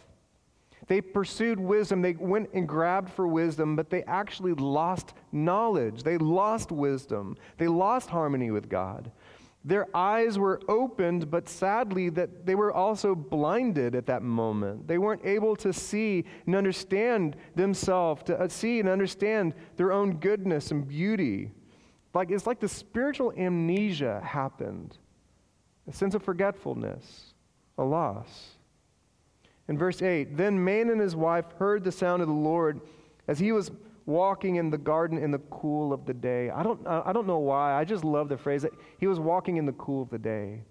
They 0.86 1.00
pursued 1.00 1.58
wisdom. 1.58 2.02
They 2.02 2.12
went 2.12 2.50
and 2.52 2.68
grabbed 2.68 3.10
for 3.10 3.26
wisdom, 3.26 3.76
but 3.76 3.90
they 3.90 4.02
actually 4.04 4.52
lost 4.54 5.14
knowledge. 5.32 6.02
They 6.02 6.18
lost 6.18 6.70
wisdom. 6.70 7.36
They 7.56 7.68
lost 7.68 8.10
harmony 8.10 8.50
with 8.50 8.68
God. 8.68 9.10
Their 9.66 9.86
eyes 9.96 10.38
were 10.38 10.60
opened, 10.68 11.30
but 11.30 11.48
sadly, 11.48 12.10
that 12.10 12.44
they 12.44 12.54
were 12.54 12.70
also 12.70 13.14
blinded 13.14 13.94
at 13.94 14.06
that 14.06 14.22
moment. 14.22 14.86
They 14.86 14.98
weren't 14.98 15.24
able 15.24 15.56
to 15.56 15.72
see 15.72 16.26
and 16.44 16.54
understand 16.54 17.36
themselves, 17.54 18.22
to 18.24 18.38
uh, 18.38 18.48
see 18.48 18.78
and 18.80 18.88
understand 18.90 19.54
their 19.76 19.90
own 19.90 20.18
goodness 20.18 20.70
and 20.70 20.86
beauty. 20.86 21.50
Like 22.12 22.30
it's 22.30 22.46
like 22.46 22.60
the 22.60 22.68
spiritual 22.68 23.32
amnesia 23.38 24.20
happened, 24.22 24.98
a 25.88 25.92
sense 25.94 26.14
of 26.14 26.22
forgetfulness, 26.22 27.32
a 27.78 27.84
loss. 27.84 28.56
In 29.68 29.78
verse 29.78 30.02
8, 30.02 30.36
then 30.36 30.62
man 30.62 30.90
and 30.90 31.00
his 31.00 31.16
wife 31.16 31.46
heard 31.58 31.84
the 31.84 31.92
sound 31.92 32.20
of 32.20 32.28
the 32.28 32.34
Lord 32.34 32.80
as 33.28 33.38
he 33.38 33.52
was 33.52 33.70
walking 34.06 34.56
in 34.56 34.70
the 34.70 34.78
garden 34.78 35.16
in 35.16 35.30
the 35.30 35.38
cool 35.50 35.92
of 35.92 36.04
the 36.04 36.12
day. 36.12 36.50
I 36.50 36.62
don't, 36.62 36.86
I 36.86 37.12
don't 37.12 37.26
know 37.26 37.38
why. 37.38 37.74
I 37.74 37.84
just 37.84 38.04
love 38.04 38.28
the 38.28 38.36
phrase 38.36 38.62
that 38.62 38.72
he 38.98 39.06
was 39.06 39.18
walking 39.18 39.56
in 39.56 39.64
the 39.64 39.72
cool 39.72 40.02
of 40.02 40.10
the 40.10 40.18
day. 40.18 40.62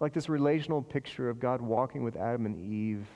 Like 0.00 0.14
this 0.14 0.28
relational 0.28 0.80
picture 0.80 1.28
of 1.28 1.40
God 1.40 1.60
walking 1.60 2.04
with 2.04 2.16
Adam 2.16 2.46
and 2.46 2.56
Eve. 2.56 3.06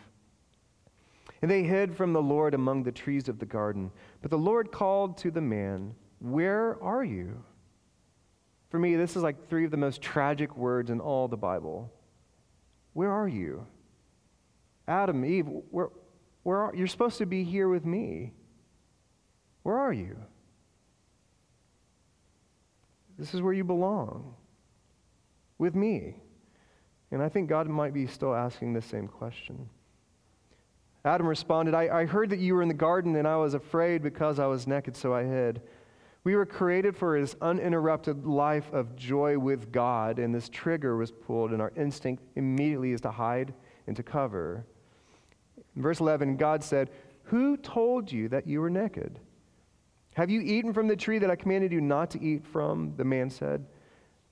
And 1.41 1.51
they 1.51 1.63
hid 1.63 1.97
from 1.97 2.13
the 2.13 2.23
Lord 2.23 2.55
among 2.55 2.83
the 2.83 2.93
trees 2.93 3.29
of 3.29 3.39
the 3.39 3.47
garden. 3.47 3.91
But 4.21 4.31
the 4.31 4.39
Lord 4.39 4.71
called 4.71 5.17
to 5.19 5.31
the 5.31 5.41
man, 5.41 5.95
Where 6.19 6.83
are 6.83 7.05
you? 7.05 7.43
For 8.69 8.79
me, 8.79 8.97
this 8.97 9.17
is 9.17 9.23
like 9.23 9.49
three 9.49 9.65
of 9.65 9.71
the 9.71 9.77
most 9.77 10.03
tragic 10.03 10.57
words 10.57 10.91
in 10.91 11.01
all 11.01 11.29
the 11.29 11.37
Bible. 11.37 11.93
Where 12.95 13.11
are 13.11 13.29
you? 13.29 13.67
Adam, 14.89 15.25
Eve, 15.25 15.47
where, 15.71 15.89
where 16.43 16.59
are, 16.59 16.75
you're 16.75 16.87
supposed 16.87 17.19
to 17.19 17.27
be 17.27 17.45
here 17.45 17.69
with 17.69 17.85
me. 17.85 18.33
Where 19.63 19.79
are 19.79 19.93
you? 19.93 20.17
This 23.19 23.35
is 23.35 23.43
where 23.43 23.53
you 23.53 23.65
belong 23.65 24.35
with 25.59 25.75
me. 25.75 26.17
And 27.13 27.23
I 27.23 27.29
think 27.29 27.49
God 27.49 27.69
might 27.69 27.95
be 27.95 28.07
still 28.07 28.35
asking 28.35 28.73
the 28.73 28.83
same 28.83 29.07
question. 29.07 29.69
Adam 31.05 31.27
responded, 31.27 31.75
I, 31.75 32.01
I, 32.01 32.07
heard 32.07 32.31
that 32.31 32.39
you 32.39 32.55
were 32.55 32.63
in 32.63 32.69
the 32.69 32.75
garden, 32.75 33.17
and 33.17 33.27
I 33.27 33.37
was 33.37 33.55
afraid 33.55 34.03
because 34.03 34.39
I 34.39 34.47
was 34.47 34.67
naked, 34.67 34.97
so 34.97 35.13
I 35.13 35.25
hid. 35.25 35.61
We 36.25 36.37
were 36.37 36.47
created 36.47 36.97
for 36.97 37.21
this 37.21 37.35
uninterrupted 37.41 38.25
life 38.25 38.73
of 38.73 38.95
joy 38.95 39.37
with 39.37 39.73
God, 39.73 40.21
and 40.21 40.33
this 40.33 40.49
trigger 40.49 40.97
was 40.97 41.11
pulled, 41.11 41.51
and 41.51 41.61
our 41.61 41.73
instinct 41.77 42.23
immediately 42.37 42.93
is 42.93 43.01
to 43.01 43.11
hide 43.11 43.53
and 43.89 43.97
to 43.97 44.05
cover. 44.05 44.65
In 45.77 45.83
verse 45.83 46.01
11, 46.01 46.37
God 46.37 46.63
said, 46.63 46.91
Who 47.25 47.57
told 47.57 48.11
you 48.11 48.29
that 48.29 48.47
you 48.47 48.61
were 48.61 48.71
naked? 48.71 49.19
Have 50.15 50.31
you 50.31 50.41
eaten 50.43 50.75
from 50.75 50.89
the 50.89 50.97
tree 50.97 51.19
that 51.19 51.31
I 51.31 51.37
commanded 51.37 51.73
you 51.73 51.81
not 51.81 52.11
to 52.11 52.23
eat 52.23 52.47
from? 52.47 52.95
The 52.97 53.05
man 53.05 53.31
said. 53.31 53.65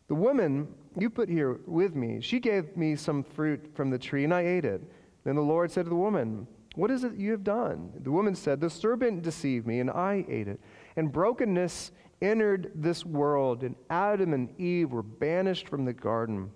The 0.09 0.15
woman 0.15 0.69
you 0.99 1.09
put 1.09 1.29
here 1.29 1.61
with 1.67 1.95
me, 1.95 2.21
she 2.21 2.41
gave 2.41 2.77
me 2.77 2.97
some 2.97 3.23
fruit 3.23 3.71
from 3.75 3.91
the 3.91 3.99
tree, 3.99 4.25
and 4.25 4.35
I 4.35 4.43
ate 4.43 4.65
it. 4.65 4.83
Then 5.25 5.37
the 5.37 5.43
Lord 5.43 5.71
said 5.71 5.85
to 5.85 5.91
the 5.91 5.97
woman, 5.97 6.47
What 6.75 6.91
is 6.91 7.05
it 7.05 7.15
you 7.15 7.31
have 7.31 7.45
done? 7.45 7.93
The 8.03 8.11
woman 8.11 8.35
said, 8.35 8.61
The 8.61 8.69
serpent 8.69 9.23
deceived 9.23 9.67
me, 9.67 9.81
and 9.81 9.91
I 9.91 10.25
ate 10.29 10.49
it. 10.49 10.61
And 10.97 11.13
brokenness 11.13 11.93
entered 12.21 12.73
this 12.75 13.07
world, 13.07 13.63
and 13.63 13.75
Adam 13.89 14.35
and 14.35 14.51
Eve 14.61 14.93
were 14.93 15.03
banished 15.03 15.69
from 15.69 15.85
the 15.85 15.93
garden. 15.93 16.51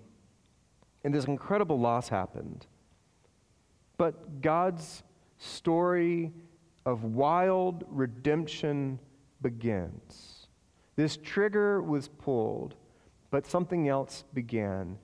And 1.03 1.13
this 1.13 1.25
incredible 1.25 1.79
loss 1.79 2.09
happened. 2.09 2.67
But 3.97 4.41
God's 4.41 5.03
story 5.37 6.31
of 6.85 7.03
wild 7.03 7.83
redemption 7.89 8.99
begins. 9.41 10.47
This 10.95 11.17
trigger 11.17 11.81
was 11.81 12.07
pulled, 12.07 12.75
but 13.31 13.45
something 13.45 13.89
else 13.89 14.23
began. 14.33 14.97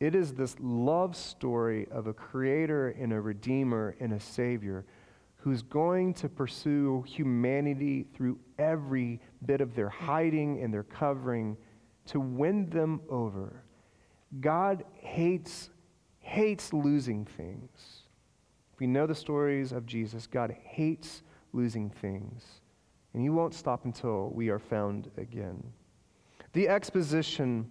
It 0.00 0.14
is 0.14 0.34
this 0.34 0.56
love 0.60 1.16
story 1.16 1.86
of 1.90 2.06
a 2.06 2.12
creator 2.12 2.88
and 2.90 3.12
a 3.12 3.20
redeemer 3.20 3.96
and 4.00 4.12
a 4.12 4.20
savior 4.20 4.84
who's 5.36 5.62
going 5.62 6.12
to 6.12 6.28
pursue 6.28 7.02
humanity 7.06 8.04
through 8.14 8.38
every 8.58 9.20
bit 9.44 9.60
of 9.60 9.74
their 9.74 9.88
hiding 9.88 10.60
and 10.60 10.74
their 10.74 10.82
covering 10.82 11.56
to 12.06 12.20
win 12.20 12.68
them 12.68 13.00
over. 13.08 13.62
God 14.40 14.84
hates 14.94 15.70
hates 16.18 16.72
losing 16.72 17.24
things. 17.24 17.95
We 18.78 18.86
know 18.86 19.06
the 19.06 19.14
stories 19.14 19.72
of 19.72 19.86
Jesus, 19.86 20.26
God 20.26 20.54
hates 20.62 21.22
losing 21.52 21.90
things. 21.90 22.44
And 23.14 23.22
he 23.22 23.30
won't 23.30 23.54
stop 23.54 23.84
until 23.86 24.30
we 24.30 24.50
are 24.50 24.58
found 24.58 25.10
again. 25.16 25.62
The 26.52 26.68
exposition 26.68 27.70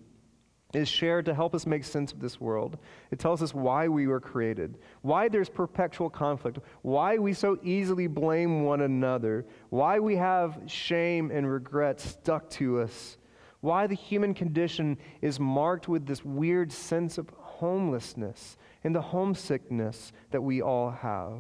is 0.74 0.90
shared 0.90 1.26
to 1.26 1.34
help 1.34 1.56
us 1.56 1.66
make 1.66 1.84
sense 1.84 2.12
of 2.12 2.20
this 2.20 2.42
world. 2.42 2.78
It 3.12 3.20
tells 3.20 3.42
us 3.42 3.54
why 3.54 3.88
we 3.88 4.08
were 4.08 4.20
created, 4.20 4.78
why 5.02 5.30
there's 5.30 5.50
perpetual 5.50 6.10
conflict, 6.10 6.60
why 6.82 7.18
we 7.18 7.34
so 7.34 7.58
easily 7.64 8.08
blame 8.08 8.64
one 8.64 8.82
another, 8.82 9.46
why 9.70 10.00
we 10.00 10.16
have 10.16 10.60
shame 10.66 11.32
and 11.32 11.50
regret 11.50 12.00
stuck 12.00 12.50
to 12.52 12.80
us, 12.80 13.18
why 13.62 13.88
the 13.88 13.96
human 13.96 14.34
condition 14.34 14.98
is 15.22 15.40
marked 15.40 15.88
with 15.88 16.06
this 16.06 16.26
weird 16.26 16.72
sense 16.72 17.18
of 17.18 17.30
homelessness 17.38 18.58
and 18.86 18.96
the 18.96 19.02
homesickness 19.02 20.14
that 20.30 20.42
we 20.42 20.62
all 20.62 20.92
have. 20.92 21.40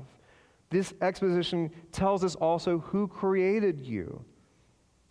This 0.71 0.95
exposition 0.99 1.69
tells 1.91 2.23
us 2.23 2.33
also 2.33 2.79
who 2.79 3.07
created 3.07 3.79
you. 3.79 4.25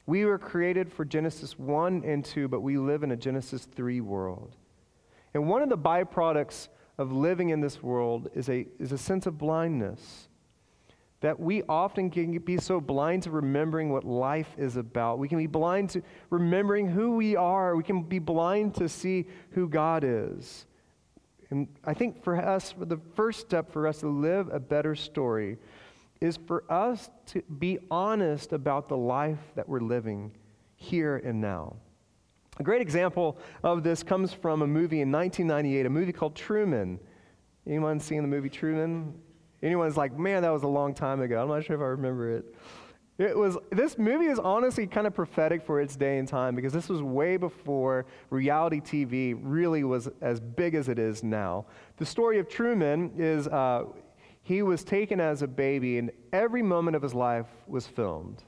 We 0.07 0.25
were 0.25 0.37
created 0.37 0.93
for 0.93 1.05
Genesis 1.05 1.57
1 1.57 2.03
and 2.05 2.25
2, 2.25 2.49
but 2.49 2.61
we 2.61 2.77
live 2.77 3.05
in 3.05 3.13
a 3.13 3.17
Genesis 3.17 3.69
3 3.77 4.01
world. 4.01 4.57
And 5.33 5.49
one 5.49 5.63
of 5.63 5.69
the 5.69 5.79
byproducts 5.79 6.69
of 6.99 7.13
living 7.13 7.51
in 7.51 7.61
this 7.61 7.81
world 7.81 8.29
is 8.35 8.49
a, 8.49 8.67
is 8.81 8.91
a 8.91 8.99
sense 8.99 9.27
of 9.27 9.39
blindness. 9.39 10.29
That 11.21 11.39
we 11.39 11.63
often 11.69 12.11
can 12.11 12.37
be 12.39 12.57
so 12.59 12.81
blind 12.81 13.23
to 13.23 13.31
remembering 13.31 13.91
what 13.91 14.03
life 14.03 14.51
is 14.59 14.77
about. 14.77 15.21
We 15.21 15.29
can 15.29 15.39
be 15.39 15.47
blind 15.47 15.91
to 15.91 16.03
remembering 16.31 16.89
who 16.89 17.15
we 17.15 17.37
are. 17.37 17.77
We 17.77 17.85
can 17.85 18.03
be 18.03 18.19
blind 18.19 18.75
to 18.75 18.89
see 18.89 19.27
who 19.51 19.69
God 19.69 20.03
is. 20.05 20.67
And 21.51 21.69
I 21.85 21.95
think 21.95 22.23
for 22.23 22.37
us, 22.37 22.75
the 22.79 23.01
first 23.15 23.41
step 23.41 23.73
for 23.73 23.87
us 23.87 24.01
to 24.01 24.09
live 24.09 24.49
a 24.53 24.59
better 24.59 24.95
story 24.95 25.59
is 26.21 26.39
for 26.47 26.65
us 26.71 27.11
to 27.27 27.43
be 27.59 27.79
honest 27.91 28.53
about 28.53 28.89
the 28.89 28.97
life 28.97 29.39
that 29.55 29.69
we're 29.69 29.81
living 29.81 30.33
here 30.77 31.17
and 31.17 31.41
now. 31.41 31.77
A 32.59 32.63
great 32.63 32.81
example 32.81 33.39
of 33.63 33.83
this 33.83 34.03
comes 34.03 34.33
from 34.33 34.63
a 34.63 34.67
movie 34.67 35.01
in 35.01 35.11
1998, 35.11 35.87
a 35.87 35.91
movie 35.91 36.13
called 36.13 36.37
Truman. 36.37 37.01
Anyone 37.67 37.99
seen 37.99 38.23
the 38.23 38.29
movie 38.29 38.49
Truman? 38.49 39.15
Anyone's 39.63 39.97
like, 39.97 40.17
man, 40.17 40.43
that 40.43 40.53
was 40.53 40.63
a 40.63 40.69
long 40.69 40.95
time 40.95 41.21
ago. 41.21 41.43
I'm 41.43 41.49
not 41.49 41.65
sure 41.65 41.75
if 41.77 41.83
I 41.83 41.87
remember 41.87 42.31
it. 42.31 42.55
It 43.17 43.37
was 43.37 43.57
this 43.71 43.97
movie 43.97 44.27
is 44.27 44.41
honestly 44.41 44.89
kind 44.89 45.07
of 45.07 45.15
prophetic 45.15 45.65
for 45.65 45.81
its 45.81 45.95
day 45.95 46.19
and 46.19 46.27
time 46.27 46.57
because 46.57 46.73
this 46.73 46.89
was 46.89 47.01
way 47.01 47.37
before 47.37 48.07
reality 48.31 48.81
TV 48.81 49.39
really 49.41 49.85
was 49.85 50.09
as 50.21 50.41
big 50.41 50.75
as 50.75 50.89
it 50.89 50.99
is 50.99 51.23
now. 51.23 51.67
The 51.97 52.07
story 52.07 52.41
of 52.41 52.49
Truman 52.49 53.13
is 53.17 53.47
uh, 53.47 53.85
he 54.45 54.63
was 54.63 54.85
taken 54.85 55.21
as 55.21 55.43
a 55.43 55.47
baby, 55.47 55.99
and 55.99 56.11
every 56.33 56.63
moment 56.63 56.97
of 56.97 57.03
his 57.03 57.15
life 57.15 57.47
was 57.67 57.87
filmed. 57.87 58.43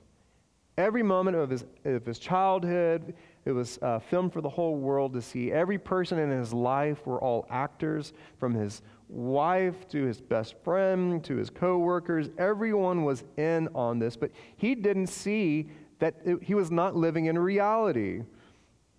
Every 0.76 1.02
moment 1.02 1.38
of 1.38 1.48
his, 1.48 1.64
of 1.87 2.05
his 2.05 2.18
childhood, 2.18 3.14
it 3.46 3.52
was 3.52 3.79
uh, 3.81 3.98
filmed 3.98 4.35
for 4.35 4.42
the 4.42 4.48
whole 4.48 4.76
world 4.76 5.14
to 5.14 5.22
see. 5.22 5.50
Every 5.52 5.79
person 5.79 6.18
in 6.18 6.31
his 6.31 6.52
life 6.52 7.07
were 7.07 7.18
all 7.18 7.46
actors, 7.48 8.12
from 8.38 8.52
his 8.52 8.83
wife 9.09 9.88
to 9.88 10.05
his 10.05 10.21
best 10.21 10.55
friend 10.64 11.23
to 11.25 11.37
his 11.37 11.51
coworkers. 11.51 12.29
Everyone 12.38 13.05
was 13.05 13.25
in 13.37 13.69
on 13.75 13.99
this, 13.99 14.16
but 14.16 14.31
he 14.57 14.75
didn't 14.75 15.07
see 15.09 15.69
that 15.99 16.14
he 16.42 16.55
was 16.55 16.71
not 16.71 16.97
living 16.97 17.27
in 17.27 17.38
reality, 17.38 18.23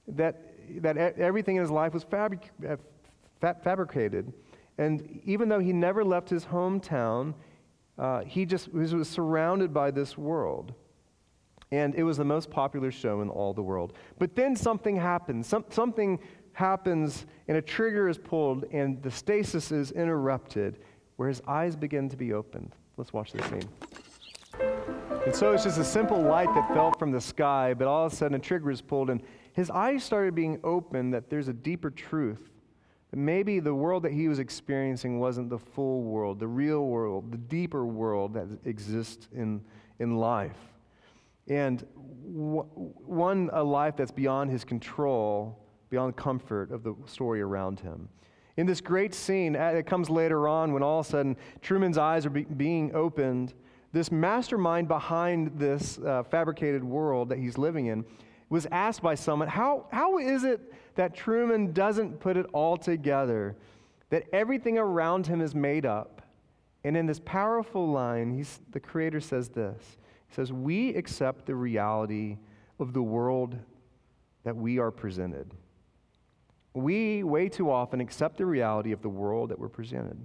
that, 0.08 0.42
that 0.82 0.98
everything 0.98 1.58
in 1.58 1.62
his 1.62 1.72
life 1.72 1.94
was 1.94 2.04
fabric, 2.04 2.52
uh, 2.68 2.78
fabricated. 3.40 4.34
And 4.78 5.22
even 5.26 5.50
though 5.50 5.60
he 5.60 5.74
never 5.74 6.04
left 6.04 6.30
his 6.30 6.46
hometown, 6.46 7.34
uh, 7.98 8.22
he 8.24 8.46
just 8.46 8.74
was, 8.74 8.94
was 8.94 9.10
surrounded 9.10 9.74
by 9.74 9.92
this 9.92 10.18
world. 10.18 10.74
And 11.72 11.96
it 11.96 12.04
was 12.04 12.18
the 12.18 12.26
most 12.26 12.50
popular 12.50 12.92
show 12.92 13.22
in 13.22 13.30
all 13.30 13.54
the 13.54 13.62
world. 13.62 13.94
But 14.20 14.36
then 14.36 14.56
something 14.56 14.96
happened. 14.96 15.46
Some, 15.46 15.66
something 15.70 16.20
happens 16.58 17.28
and 17.48 17.56
a 17.56 17.62
trigger 17.62 18.10
is 18.10 18.18
pulled 18.18 18.66
and 18.72 19.00
the 19.04 19.12
stasis 19.12 19.72
is 19.72 19.92
interrupted 19.92 20.80
where 21.18 21.30
his 21.30 21.40
eyes 21.48 21.76
begin 21.76 22.10
to 22.10 22.18
be 22.18 22.34
opened. 22.34 22.76
Let's 22.98 23.14
watch 23.14 23.32
this 23.32 23.46
scene. 23.46 23.70
And 25.24 25.36
so 25.36 25.52
it's 25.52 25.66
just 25.66 25.78
a 25.78 25.84
simple 25.84 26.20
light 26.20 26.52
that 26.56 26.68
fell 26.74 26.92
from 26.98 27.12
the 27.12 27.22
sky, 27.22 27.76
but 27.76 27.88
all 27.88 28.08
of 28.08 28.14
a 28.14 28.16
sudden 28.16 28.34
a 28.34 28.40
trigger 28.40 28.72
is 28.72 28.82
pulled 28.82 29.12
and 29.12 29.22
his 29.54 29.70
eyes 29.70 30.04
started 30.04 30.34
being 30.34 30.60
opened 30.64 31.14
that 31.14 31.30
there's 31.30 31.48
a 31.48 31.54
deeper 31.54 31.92
truth. 31.92 32.50
That 33.12 33.18
maybe 33.18 33.60
the 33.60 33.76
world 33.76 34.02
that 34.02 34.12
he 34.12 34.28
was 34.28 34.40
experiencing 34.40 35.20
wasn't 35.20 35.52
the 35.52 35.60
full 35.60 36.02
world, 36.02 36.40
the 36.40 36.48
real 36.48 36.88
world, 36.88 37.32
the 37.32 37.38
deeper 37.38 37.86
world 37.86 38.34
that 38.34 38.48
exists 38.66 39.30
in, 39.32 39.62
in 40.00 40.18
life. 40.18 40.58
And 41.48 41.86
w- 42.26 42.66
one, 42.74 43.52
a 43.54 43.64
life 43.64 43.96
that's 43.96 44.12
beyond 44.12 44.50
his 44.50 44.64
control 44.64 45.60
beyond 45.90 46.16
comfort 46.16 46.72
of 46.72 46.84
the 46.84 46.96
story 47.06 47.42
around 47.42 47.80
him. 47.80 48.10
In 48.58 48.66
this 48.66 48.82
great 48.82 49.14
scene, 49.14 49.56
it 49.56 49.86
comes 49.86 50.10
later 50.10 50.48
on 50.48 50.74
when 50.74 50.82
all 50.82 51.00
of 51.00 51.06
a 51.06 51.10
sudden 51.10 51.38
Truman's 51.62 51.98
eyes 51.98 52.26
are 52.26 52.32
be- 52.32 52.44
being 52.44 52.94
opened. 52.96 53.54
This 53.94 54.12
mastermind 54.12 54.88
behind 54.88 55.60
this 55.60 56.00
uh, 56.00 56.24
fabricated 56.24 56.84
world 56.84 57.30
that 57.30 57.38
he's 57.38 57.58
living 57.58 57.86
in 57.86 58.04
was 58.50 58.66
asked 58.72 59.04
by 59.04 59.14
someone, 59.14 59.48
how, 59.48 59.86
how 59.92 60.18
is 60.18 60.44
it 60.44 60.74
that 60.96 61.14
Truman 61.14 61.72
doesn't 61.72 62.20
put 62.20 62.36
it 62.36 62.48
all 62.52 62.78
together? 62.78 63.56
That 64.10 64.24
everything 64.34 64.80
around 64.80 65.28
him 65.28 65.40
is 65.40 65.54
made 65.54 65.86
up. 65.86 66.24
And 66.84 66.98
in 66.98 67.06
this 67.06 67.20
powerful 67.20 67.88
line, 67.88 68.44
the 68.72 68.80
Creator 68.80 69.20
says 69.20 69.50
this 69.50 69.98
He 70.30 70.36
says, 70.36 70.52
We 70.52 70.96
accept 70.96 71.46
the 71.46 71.56
reality 71.56 72.38
of 72.80 72.94
the 72.94 73.04
world 73.04 73.56
that 74.44 74.56
we 74.56 74.80
are 74.80 74.92
presented 74.92 75.54
we 76.78 77.24
way 77.24 77.50
too 77.50 77.72
often 77.72 78.00
accept 78.00 78.38
the 78.38 78.46
reality 78.46 78.92
of 78.92 79.02
the 79.02 79.10
world 79.10 79.50
that 79.50 79.60
we're 79.60 79.70
presented. 79.70 80.18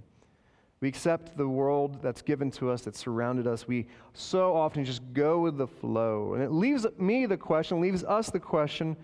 We 0.79 0.89
accept 0.89 1.37
the 1.37 1.47
world 1.47 2.01
that's 2.01 2.21
given 2.21 2.51
to 2.51 2.69
us, 2.69 2.81
that's 2.81 2.99
surrounded 2.99 3.47
us. 3.47 3.67
We 3.67 3.87
so 4.13 4.53
often 4.55 4.83
just 4.83 5.01
go 5.13 5.39
with 5.39 5.57
the 5.57 5.67
flow. 5.67 6.33
And 6.33 6.43
it 6.43 6.51
leaves 6.51 6.85
me 6.97 7.25
the 7.25 7.37
question, 7.37 7.79
leaves 7.79 8.03
us 8.03 8.29
the 8.29 8.39
question 8.39 8.97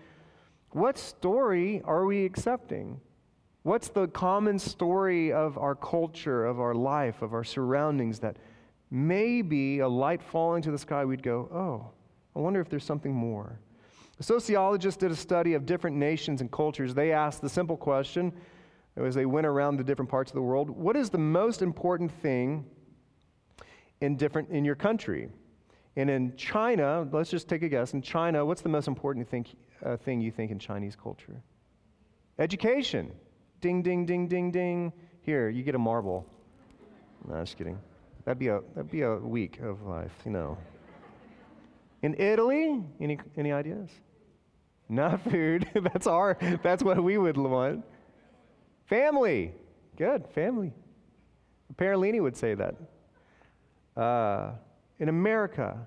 what 0.72 0.98
story 0.98 1.82
are 1.84 2.04
we 2.04 2.24
accepting? 2.24 3.00
What's 3.62 3.88
the 3.88 4.06
common 4.08 4.58
story 4.58 5.32
of 5.32 5.58
our 5.58 5.74
culture, 5.74 6.46
of 6.46 6.60
our 6.60 6.74
life, 6.74 7.22
of 7.22 7.34
our 7.34 7.42
surroundings 7.42 8.20
that 8.20 8.36
maybe 8.90 9.80
a 9.80 9.88
light 9.88 10.22
falling 10.22 10.62
to 10.62 10.70
the 10.70 10.78
sky, 10.78 11.04
we'd 11.04 11.22
go, 11.22 11.48
oh, 11.52 11.90
I 12.36 12.38
wonder 12.38 12.60
if 12.60 12.68
there's 12.68 12.84
something 12.84 13.12
more. 13.12 13.58
A 14.20 14.22
sociologist 14.22 15.00
did 15.00 15.10
a 15.10 15.16
study 15.16 15.54
of 15.54 15.64
different 15.64 15.96
nations 15.96 16.42
and 16.42 16.52
cultures. 16.52 16.92
They 16.92 17.10
asked 17.10 17.40
the 17.40 17.48
simple 17.48 17.76
question 17.76 18.32
as 18.96 19.14
they 19.14 19.24
went 19.24 19.46
around 19.46 19.78
the 19.78 19.84
different 19.84 20.10
parts 20.10 20.30
of 20.30 20.34
the 20.34 20.42
world 20.42 20.68
what 20.68 20.94
is 20.94 21.08
the 21.08 21.18
most 21.18 21.62
important 21.62 22.12
thing 22.20 22.66
in, 24.02 24.16
different, 24.16 24.50
in 24.50 24.62
your 24.62 24.74
country? 24.74 25.30
And 25.96 26.10
in 26.10 26.36
China, 26.36 27.08
let's 27.10 27.30
just 27.30 27.48
take 27.48 27.62
a 27.62 27.68
guess. 27.68 27.94
In 27.94 28.02
China, 28.02 28.44
what's 28.44 28.60
the 28.60 28.68
most 28.68 28.88
important 28.88 29.26
thing, 29.26 29.46
uh, 29.84 29.96
thing 29.96 30.20
you 30.20 30.30
think 30.30 30.50
in 30.50 30.58
Chinese 30.58 30.94
culture? 30.94 31.42
Education. 32.38 33.10
Ding, 33.62 33.82
ding, 33.82 34.04
ding, 34.04 34.28
ding, 34.28 34.50
ding. 34.50 34.92
Here, 35.22 35.48
you 35.48 35.62
get 35.62 35.74
a 35.74 35.78
marble. 35.78 36.26
No, 37.26 37.40
just 37.40 37.56
kidding. 37.56 37.78
That'd 38.24 38.38
be 38.38 38.48
a, 38.48 38.60
that'd 38.74 38.90
be 38.90 39.02
a 39.02 39.16
week 39.16 39.60
of 39.60 39.82
life, 39.82 40.12
you 40.26 40.30
know. 40.30 40.58
In 42.02 42.14
Italy, 42.14 42.82
any, 43.00 43.18
any 43.36 43.52
ideas? 43.52 43.90
Not 44.90 45.22
food. 45.30 45.68
that's 45.74 46.08
our, 46.08 46.36
that's 46.62 46.82
what 46.82 47.02
we 47.02 47.16
would 47.16 47.36
want. 47.36 47.84
Family. 48.86 49.52
Good, 49.96 50.26
family. 50.34 50.72
Parolini 51.76 52.20
would 52.20 52.36
say 52.36 52.54
that. 52.54 52.74
Uh, 53.96 54.50
in 54.98 55.08
America, 55.08 55.86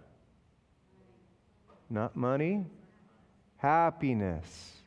not 1.90 2.16
money, 2.16 2.66
happiness. 3.58 4.78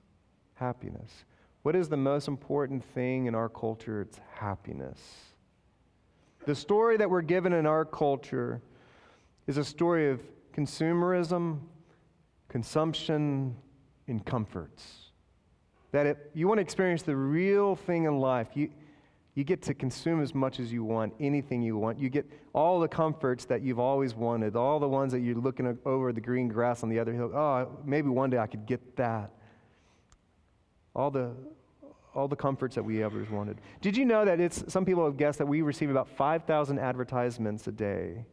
Happiness. 0.54 1.24
What 1.62 1.76
is 1.76 1.90
the 1.90 1.96
most 1.98 2.26
important 2.26 2.82
thing 2.94 3.26
in 3.26 3.34
our 3.34 3.50
culture? 3.50 4.00
It's 4.00 4.18
happiness. 4.34 4.98
The 6.46 6.54
story 6.54 6.96
that 6.96 7.10
we're 7.10 7.20
given 7.22 7.52
in 7.52 7.66
our 7.66 7.84
culture 7.84 8.62
is 9.46 9.58
a 9.58 9.64
story 9.64 10.10
of 10.10 10.22
consumerism, 10.54 11.58
consumption, 12.48 13.56
and 14.08 14.24
comforts. 14.24 15.10
That 15.92 16.06
if 16.06 16.16
you 16.34 16.48
want 16.48 16.58
to 16.58 16.62
experience 16.62 17.02
the 17.02 17.16
real 17.16 17.76
thing 17.76 18.04
in 18.04 18.18
life, 18.18 18.48
you, 18.54 18.70
you 19.34 19.44
get 19.44 19.62
to 19.62 19.74
consume 19.74 20.22
as 20.22 20.34
much 20.34 20.58
as 20.60 20.72
you 20.72 20.82
want, 20.82 21.12
anything 21.20 21.62
you 21.62 21.76
want. 21.76 21.98
You 21.98 22.08
get 22.08 22.26
all 22.54 22.80
the 22.80 22.88
comforts 22.88 23.44
that 23.46 23.62
you've 23.62 23.78
always 23.78 24.14
wanted, 24.14 24.56
all 24.56 24.80
the 24.80 24.88
ones 24.88 25.12
that 25.12 25.20
you're 25.20 25.36
looking 25.36 25.78
over 25.84 26.12
the 26.12 26.20
green 26.20 26.48
grass 26.48 26.82
on 26.82 26.88
the 26.88 26.98
other 26.98 27.12
hill. 27.12 27.30
Oh, 27.34 27.78
maybe 27.84 28.08
one 28.08 28.30
day 28.30 28.38
I 28.38 28.46
could 28.46 28.66
get 28.66 28.96
that. 28.96 29.30
All 30.94 31.10
the, 31.10 31.32
all 32.14 32.28
the 32.28 32.36
comforts 32.36 32.74
that 32.76 32.82
we 32.82 33.02
ever 33.02 33.26
wanted. 33.30 33.60
Did 33.82 33.94
you 33.96 34.06
know 34.06 34.24
that 34.24 34.40
it's, 34.40 34.64
some 34.72 34.86
people 34.86 35.04
have 35.04 35.18
guessed 35.18 35.38
that 35.38 35.46
we 35.46 35.60
receive 35.60 35.90
about 35.90 36.08
5,000 36.08 36.78
advertisements 36.78 37.66
a 37.66 37.72
day? 37.72 38.24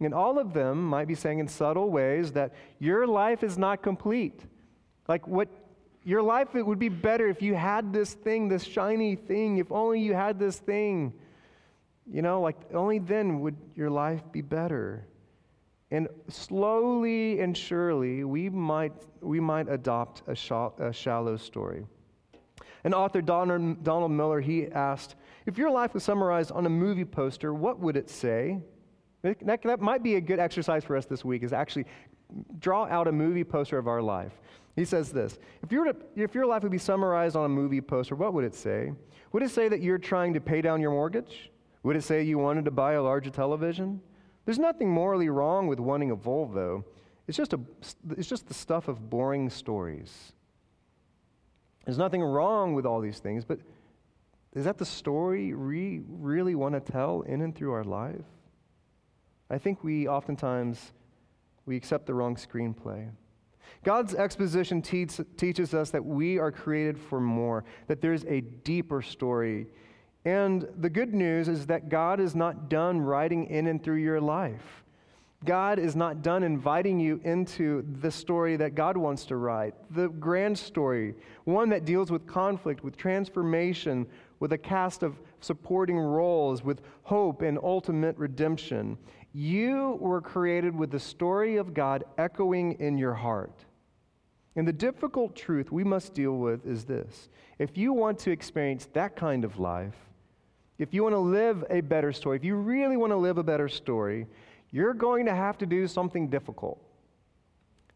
And 0.00 0.14
all 0.14 0.38
of 0.38 0.54
them 0.54 0.82
might 0.82 1.06
be 1.06 1.14
saying 1.14 1.38
in 1.38 1.48
subtle 1.48 1.90
ways 1.90 2.32
that 2.32 2.54
your 2.78 3.06
life 3.06 3.44
is 3.44 3.58
not 3.58 3.82
complete. 3.82 4.46
Like 5.10 5.26
what 5.26 5.48
your 6.04 6.22
life 6.22 6.54
it 6.54 6.64
would 6.64 6.78
be 6.78 6.88
better 6.88 7.26
if 7.26 7.42
you 7.42 7.56
had 7.56 7.92
this 7.92 8.14
thing, 8.14 8.48
this 8.48 8.62
shiny 8.62 9.16
thing, 9.16 9.56
if 9.56 9.72
only 9.72 9.98
you 9.98 10.14
had 10.14 10.38
this 10.38 10.60
thing. 10.60 11.12
You 12.06 12.22
know, 12.22 12.40
like 12.40 12.54
only 12.72 13.00
then 13.00 13.40
would 13.40 13.56
your 13.74 13.90
life 13.90 14.22
be 14.30 14.40
better. 14.40 15.04
And 15.90 16.06
slowly 16.28 17.40
and 17.40 17.56
surely, 17.56 18.22
we 18.22 18.48
might, 18.50 18.92
we 19.20 19.40
might 19.40 19.68
adopt 19.68 20.22
a, 20.28 20.36
a 20.78 20.92
shallow 20.92 21.36
story. 21.36 21.84
An 22.84 22.94
author, 22.94 23.20
Donald, 23.20 23.82
Donald 23.82 24.12
Miller, 24.12 24.40
he 24.40 24.68
asked, 24.68 25.16
if 25.44 25.58
your 25.58 25.72
life 25.72 25.92
was 25.92 26.04
summarized 26.04 26.52
on 26.52 26.66
a 26.66 26.70
movie 26.70 27.04
poster, 27.04 27.52
what 27.52 27.80
would 27.80 27.96
it 27.96 28.08
say? 28.08 28.60
That, 29.22 29.60
that 29.64 29.80
might 29.80 30.04
be 30.04 30.14
a 30.14 30.20
good 30.20 30.38
exercise 30.38 30.84
for 30.84 30.96
us 30.96 31.06
this 31.06 31.24
week, 31.24 31.42
is 31.42 31.52
actually 31.52 31.86
draw 32.58 32.86
out 32.86 33.08
a 33.08 33.12
movie 33.12 33.44
poster 33.44 33.78
of 33.78 33.88
our 33.88 34.02
life. 34.02 34.32
He 34.76 34.84
says 34.84 35.10
this 35.12 35.38
if, 35.62 35.72
you 35.72 35.84
to, 35.84 35.96
if 36.16 36.34
your 36.34 36.46
life 36.46 36.62
would 36.62 36.72
be 36.72 36.78
summarized 36.78 37.36
on 37.36 37.44
a 37.44 37.48
movie 37.48 37.80
poster, 37.80 38.14
what 38.14 38.32
would 38.34 38.44
it 38.44 38.54
say? 38.54 38.92
Would 39.32 39.42
it 39.42 39.50
say 39.50 39.68
that 39.68 39.80
you're 39.80 39.98
trying 39.98 40.34
to 40.34 40.40
pay 40.40 40.60
down 40.60 40.80
your 40.80 40.90
mortgage? 40.90 41.50
Would 41.82 41.96
it 41.96 42.02
say 42.02 42.22
you 42.22 42.38
wanted 42.38 42.64
to 42.66 42.70
buy 42.70 42.92
a 42.94 43.02
larger 43.02 43.30
television? 43.30 44.00
There's 44.44 44.58
nothing 44.58 44.90
morally 44.90 45.28
wrong 45.28 45.66
with 45.66 45.78
wanting 45.78 46.10
a 46.10 46.16
Volvo. 46.16 46.84
It's 47.26 47.36
just, 47.36 47.52
a, 47.52 47.60
it's 48.16 48.28
just 48.28 48.48
the 48.48 48.54
stuff 48.54 48.88
of 48.88 49.08
boring 49.08 49.50
stories. 49.50 50.32
There's 51.84 51.98
nothing 51.98 52.22
wrong 52.22 52.74
with 52.74 52.84
all 52.84 53.00
these 53.00 53.18
things, 53.18 53.44
but 53.44 53.60
is 54.52 54.64
that 54.64 54.78
the 54.78 54.84
story 54.84 55.54
we 55.54 56.02
really 56.08 56.54
want 56.54 56.74
to 56.74 56.92
tell 56.92 57.22
in 57.22 57.40
and 57.40 57.54
through 57.54 57.72
our 57.72 57.84
life? 57.84 58.24
I 59.48 59.58
think 59.58 59.84
we 59.84 60.08
oftentimes 60.08 60.92
we 61.66 61.76
accept 61.76 62.06
the 62.06 62.14
wrong 62.14 62.36
screenplay. 62.36 63.10
God's 63.82 64.14
exposition 64.14 64.82
teach, 64.82 65.20
teaches 65.36 65.72
us 65.72 65.90
that 65.90 66.04
we 66.04 66.38
are 66.38 66.52
created 66.52 66.98
for 66.98 67.20
more, 67.20 67.64
that 67.86 68.00
there's 68.00 68.24
a 68.24 68.40
deeper 68.40 69.00
story. 69.00 69.66
And 70.24 70.68
the 70.78 70.90
good 70.90 71.14
news 71.14 71.48
is 71.48 71.66
that 71.66 71.88
God 71.88 72.20
is 72.20 72.34
not 72.34 72.68
done 72.68 73.00
writing 73.00 73.46
in 73.46 73.66
and 73.68 73.82
through 73.82 73.96
your 73.96 74.20
life. 74.20 74.84
God 75.46 75.78
is 75.78 75.96
not 75.96 76.20
done 76.20 76.42
inviting 76.42 77.00
you 77.00 77.18
into 77.24 77.82
the 78.02 78.10
story 78.10 78.56
that 78.56 78.74
God 78.74 78.98
wants 78.98 79.24
to 79.26 79.36
write, 79.36 79.74
the 79.90 80.08
grand 80.08 80.58
story, 80.58 81.14
one 81.44 81.70
that 81.70 81.86
deals 81.86 82.10
with 82.10 82.26
conflict, 82.26 82.84
with 82.84 82.94
transformation, 82.98 84.06
with 84.38 84.52
a 84.52 84.58
cast 84.58 85.02
of 85.02 85.18
supporting 85.40 85.98
roles, 85.98 86.62
with 86.62 86.82
hope 87.04 87.40
and 87.40 87.58
ultimate 87.62 88.18
redemption. 88.18 88.98
You 89.32 89.96
were 90.00 90.20
created 90.20 90.74
with 90.74 90.90
the 90.90 90.98
story 90.98 91.56
of 91.56 91.72
God 91.72 92.04
echoing 92.18 92.72
in 92.80 92.98
your 92.98 93.14
heart. 93.14 93.64
And 94.56 94.66
the 94.66 94.72
difficult 94.72 95.36
truth 95.36 95.70
we 95.70 95.84
must 95.84 96.14
deal 96.14 96.36
with 96.36 96.66
is 96.66 96.84
this 96.84 97.28
if 97.58 97.78
you 97.78 97.92
want 97.92 98.18
to 98.20 98.30
experience 98.30 98.88
that 98.92 99.14
kind 99.14 99.44
of 99.44 99.58
life, 99.60 99.94
if 100.78 100.92
you 100.92 101.02
want 101.02 101.14
to 101.14 101.18
live 101.18 101.64
a 101.70 101.80
better 101.82 102.12
story, 102.12 102.36
if 102.36 102.44
you 102.44 102.56
really 102.56 102.96
want 102.96 103.12
to 103.12 103.16
live 103.16 103.38
a 103.38 103.42
better 103.42 103.68
story, 103.68 104.26
you're 104.70 104.94
going 104.94 105.26
to 105.26 105.34
have 105.34 105.58
to 105.58 105.66
do 105.66 105.86
something 105.86 106.28
difficult. 106.28 106.80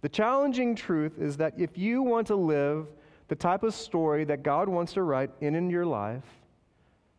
The 0.03 0.09
challenging 0.09 0.75
truth 0.75 1.19
is 1.19 1.39
that 1.39 1.55
if 1.57 1.79
you 1.79 2.03
want 2.03 2.27
to 2.29 2.37
live 2.37 2.87
the 3.29 3.35
type 3.35 3.63
of 3.63 3.75
story 3.75 4.25
that 4.25 4.43
God 4.43 4.69
wants 4.69 4.93
to 4.93 5.03
write 5.03 5.31
in 5.41 5.55
in 5.55 5.71
your 5.71 5.87
life, 5.87 6.25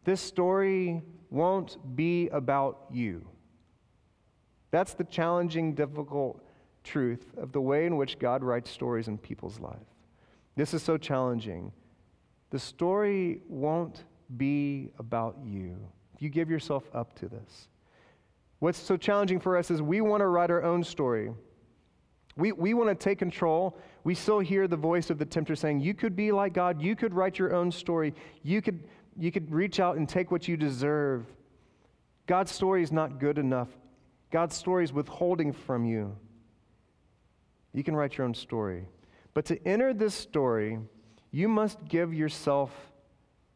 this 0.03 0.21
story 0.21 1.01
won't 1.31 1.77
be 1.95 2.29
about 2.29 2.85
you. 2.91 3.25
That's 4.71 4.93
the 4.93 5.03
challenging, 5.03 5.73
difficult 5.73 6.43
truth 6.83 7.33
of 7.37 7.51
the 7.51 7.61
way 7.61 7.85
in 7.85 7.97
which 7.97 8.19
God 8.19 8.43
writes 8.43 8.69
stories 8.69 9.07
in 9.07 9.17
people's 9.17 9.59
life. 9.59 9.77
This 10.55 10.73
is 10.73 10.83
so 10.83 10.97
challenging. 10.97 11.71
The 12.51 12.59
story 12.59 13.41
won't 13.49 14.05
be 14.37 14.91
about 14.97 15.37
you 15.43 15.77
if 16.13 16.21
you 16.21 16.29
give 16.29 16.49
yourself 16.49 16.83
up 16.93 17.13
to 17.19 17.27
this. 17.27 17.67
What's 18.59 18.79
so 18.79 18.95
challenging 18.95 19.39
for 19.39 19.57
us 19.57 19.69
is 19.69 19.81
we 19.81 20.01
want 20.01 20.21
to 20.21 20.27
write 20.27 20.49
our 20.49 20.63
own 20.63 20.83
story. 20.83 21.31
We, 22.37 22.51
we 22.51 22.73
want 22.73 22.89
to 22.89 22.95
take 22.95 23.19
control. 23.19 23.77
We 24.03 24.15
still 24.15 24.39
hear 24.39 24.67
the 24.67 24.77
voice 24.77 25.09
of 25.09 25.17
the 25.17 25.25
tempter 25.25 25.55
saying, 25.55 25.81
You 25.81 25.93
could 25.93 26.15
be 26.15 26.31
like 26.31 26.53
God. 26.53 26.81
You 26.81 26.95
could 26.95 27.13
write 27.13 27.37
your 27.37 27.53
own 27.53 27.71
story. 27.71 28.13
You 28.43 28.61
could, 28.61 28.83
you 29.17 29.31
could 29.31 29.51
reach 29.51 29.79
out 29.79 29.97
and 29.97 30.07
take 30.07 30.31
what 30.31 30.47
you 30.47 30.57
deserve. 30.57 31.25
God's 32.27 32.51
story 32.51 32.81
is 32.81 32.91
not 32.91 33.19
good 33.19 33.37
enough. 33.37 33.69
God's 34.31 34.55
story 34.55 34.83
is 34.83 34.93
withholding 34.93 35.53
from 35.53 35.85
you. 35.85 36.15
You 37.73 37.83
can 37.83 37.95
write 37.95 38.17
your 38.17 38.25
own 38.25 38.33
story. 38.33 38.85
But 39.33 39.45
to 39.45 39.67
enter 39.67 39.93
this 39.93 40.15
story, 40.15 40.79
you 41.31 41.49
must 41.49 41.85
give 41.85 42.13
yourself 42.13 42.71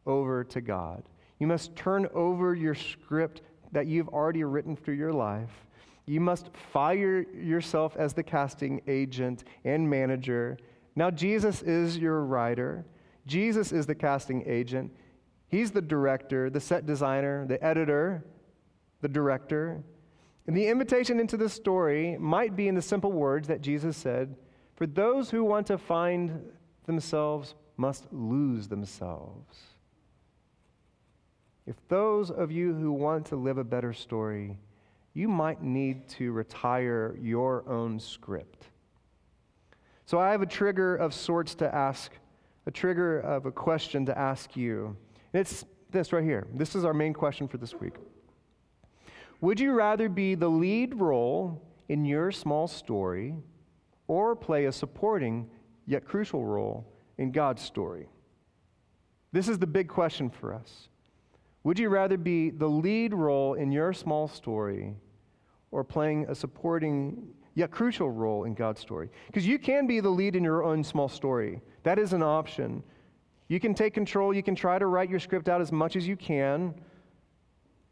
over 0.06 0.44
to 0.44 0.60
God. 0.60 1.02
You 1.38 1.46
must 1.46 1.74
turn 1.74 2.06
over 2.12 2.54
your 2.54 2.74
script 2.74 3.40
that 3.72 3.86
you've 3.86 4.08
already 4.08 4.44
written 4.44 4.76
through 4.76 4.94
your 4.94 5.12
life. 5.12 5.66
You 6.06 6.20
must 6.20 6.50
fire 6.72 7.20
yourself 7.32 7.96
as 7.96 8.12
the 8.12 8.22
casting 8.22 8.82
agent 8.86 9.44
and 9.64 9.88
manager. 9.88 10.58
Now, 10.96 11.10
Jesus 11.10 11.62
is 11.62 11.96
your 11.96 12.24
writer, 12.24 12.84
Jesus 13.26 13.72
is 13.72 13.86
the 13.86 13.94
casting 13.94 14.42
agent. 14.46 14.92
He's 15.48 15.70
the 15.72 15.82
director, 15.82 16.48
the 16.48 16.60
set 16.60 16.86
designer, 16.86 17.46
the 17.46 17.62
editor, 17.64 18.24
the 19.00 19.08
director. 19.08 19.82
And 20.46 20.56
the 20.56 20.68
invitation 20.68 21.20
into 21.20 21.36
the 21.36 21.48
story 21.48 22.16
might 22.18 22.56
be 22.56 22.68
in 22.68 22.74
the 22.74 22.82
simple 22.82 23.12
words 23.12 23.48
that 23.48 23.60
Jesus 23.60 23.96
said 23.96 24.36
For 24.74 24.86
those 24.86 25.30
who 25.30 25.44
want 25.44 25.66
to 25.68 25.78
find 25.78 26.40
themselves 26.86 27.54
must 27.76 28.06
lose 28.12 28.68
themselves. 28.68 29.58
If 31.66 31.76
those 31.88 32.30
of 32.30 32.50
you 32.50 32.74
who 32.74 32.92
want 32.92 33.26
to 33.26 33.36
live 33.36 33.58
a 33.58 33.64
better 33.64 33.92
story, 33.92 34.58
you 35.14 35.28
might 35.28 35.62
need 35.62 36.08
to 36.08 36.32
retire 36.32 37.16
your 37.20 37.68
own 37.68 38.00
script. 38.00 38.66
So 40.06 40.18
I 40.18 40.30
have 40.32 40.42
a 40.42 40.46
trigger 40.46 40.96
of 40.96 41.14
sorts 41.14 41.54
to 41.56 41.72
ask, 41.72 42.12
a 42.66 42.70
trigger 42.70 43.20
of 43.20 43.46
a 43.46 43.52
question 43.52 44.04
to 44.06 44.18
ask 44.18 44.56
you. 44.56 44.96
And 45.32 45.40
it's 45.40 45.64
this 45.90 46.12
right 46.12 46.24
here. 46.24 46.46
This 46.54 46.74
is 46.74 46.84
our 46.84 46.94
main 46.94 47.12
question 47.12 47.46
for 47.46 47.58
this 47.58 47.74
week. 47.74 47.94
Would 49.40 49.58
you 49.58 49.72
rather 49.72 50.08
be 50.08 50.34
the 50.34 50.48
lead 50.48 51.00
role 51.00 51.62
in 51.88 52.04
your 52.04 52.30
small 52.30 52.68
story 52.68 53.34
or 54.06 54.36
play 54.36 54.66
a 54.66 54.72
supporting 54.72 55.48
yet 55.86 56.04
crucial 56.04 56.44
role 56.44 56.92
in 57.16 57.32
God's 57.32 57.62
story? 57.62 58.08
This 59.32 59.48
is 59.48 59.58
the 59.58 59.66
big 59.66 59.88
question 59.88 60.28
for 60.28 60.52
us. 60.52 60.88
Would 61.64 61.78
you 61.78 61.88
rather 61.88 62.16
be 62.16 62.50
the 62.50 62.68
lead 62.68 63.14
role 63.14 63.54
in 63.54 63.72
your 63.72 63.92
small 63.92 64.28
story 64.28 64.94
or 65.70 65.84
playing 65.84 66.26
a 66.28 66.34
supporting 66.34 67.28
yet 67.54 67.70
crucial 67.70 68.10
role 68.10 68.44
in 68.44 68.54
God's 68.54 68.80
story? 68.80 69.08
Because 69.26 69.46
you 69.46 69.58
can 69.58 69.86
be 69.86 70.00
the 70.00 70.10
lead 70.10 70.36
in 70.36 70.44
your 70.44 70.64
own 70.64 70.84
small 70.84 71.08
story. 71.08 71.62
That 71.82 71.98
is 71.98 72.12
an 72.12 72.22
option. 72.22 72.82
You 73.48 73.58
can 73.58 73.74
take 73.74 73.94
control, 73.94 74.34
you 74.34 74.42
can 74.42 74.54
try 74.54 74.78
to 74.78 74.86
write 74.86 75.10
your 75.10 75.20
script 75.20 75.48
out 75.48 75.60
as 75.60 75.72
much 75.72 75.96
as 75.96 76.06
you 76.06 76.16
can. 76.16 76.74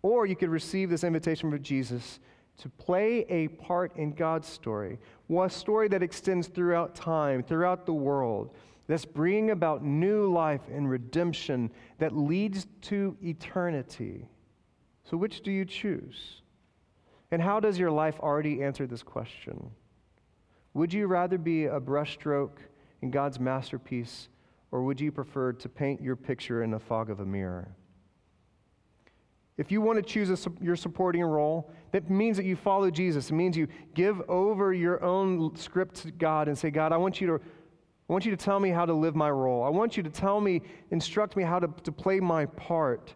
Or 0.03 0.27
you 0.27 0.37
could 0.37 0.51
receive 0.51 0.91
this 0.91 1.05
invitation 1.05 1.51
from 1.51 1.63
Jesus 1.63 2.21
to 2.59 2.69
play 2.69 3.25
a 3.29 3.49
part 3.49 3.97
in 3.97 4.13
God's 4.13 4.49
story, 4.49 4.99
a 5.31 5.51
story 5.51 5.89
that 5.89 6.03
extends 6.03 6.49
throughout 6.49 6.95
time, 6.95 7.43
throughout 7.43 7.87
the 7.87 7.95
world, 7.95 8.55
that's 8.89 9.05
bringing 9.05 9.51
about 9.51 9.85
new 9.85 10.33
life 10.33 10.63
and 10.73 10.91
redemption 10.91 11.71
that 11.99 12.17
leads 12.17 12.67
to 12.83 13.17
eternity. 13.23 14.27
So, 15.05 15.17
which 15.17 15.43
do 15.43 15.51
you 15.51 15.65
choose? 15.65 16.43
And 17.31 17.43
how 17.43 17.61
does 17.61 17.79
your 17.79 17.91
life 17.91 18.19
already 18.21 18.63
answer 18.63 18.87
this 18.87 19.03
question? 19.03 19.71
Would 20.75 20.93
you 20.93 21.07
rather 21.07 21.39
be 21.39 21.67
a 21.67 21.81
brushstroke 21.81 22.59
in 23.03 23.11
God's 23.11 23.39
masterpiece, 23.39 24.29
or 24.71 24.83
would 24.83 25.01
you 25.01 25.13
prefer 25.13 25.53
to 25.53 25.69
paint 25.69 26.01
your 26.01 26.17
picture 26.17 26.63
in 26.63 26.71
the 26.71 26.79
fog 26.79 27.11
of 27.11 27.21
a 27.21 27.27
mirror? 27.27 27.69
If 29.59 29.73
you 29.73 29.81
want 29.81 29.97
to 29.97 30.03
choose 30.03 30.31
a, 30.31 30.51
your 30.63 30.77
supporting 30.77 31.23
role, 31.23 31.71
that 31.91 32.09
means 32.09 32.37
that 32.37 32.47
you 32.47 32.57
follow 32.57 32.91
Jesus. 32.91 33.31
It 33.31 33.35
means 33.35 33.57
you 33.57 33.67
give 33.93 34.23
over 34.29 34.73
your 34.73 35.03
own 35.03 35.55
script 35.57 35.97
to 35.97 36.13
God 36.13 36.47
and 36.49 36.57
say, 36.57 36.71
God, 36.71 36.93
I 36.93 36.97
want 36.97 37.21
you 37.21 37.27
to, 37.27 37.35
I 37.35 38.13
want 38.13 38.25
you 38.25 38.31
to 38.31 38.37
tell 38.37 38.61
me 38.61 38.71
how 38.71 38.87
to 38.87 38.95
live 38.95 39.17
my 39.17 39.31
role. 39.31 39.65
I 39.65 39.69
want 39.69 39.97
you 39.97 40.03
to 40.05 40.11
tell 40.11 40.41
me, 40.41 40.63
instruct 40.93 41.37
me 41.37 41.43
how 41.43 41.59
to, 41.59 41.69
to 41.83 41.93
play 41.93 42.21
my 42.21 42.47
part. 42.47 43.15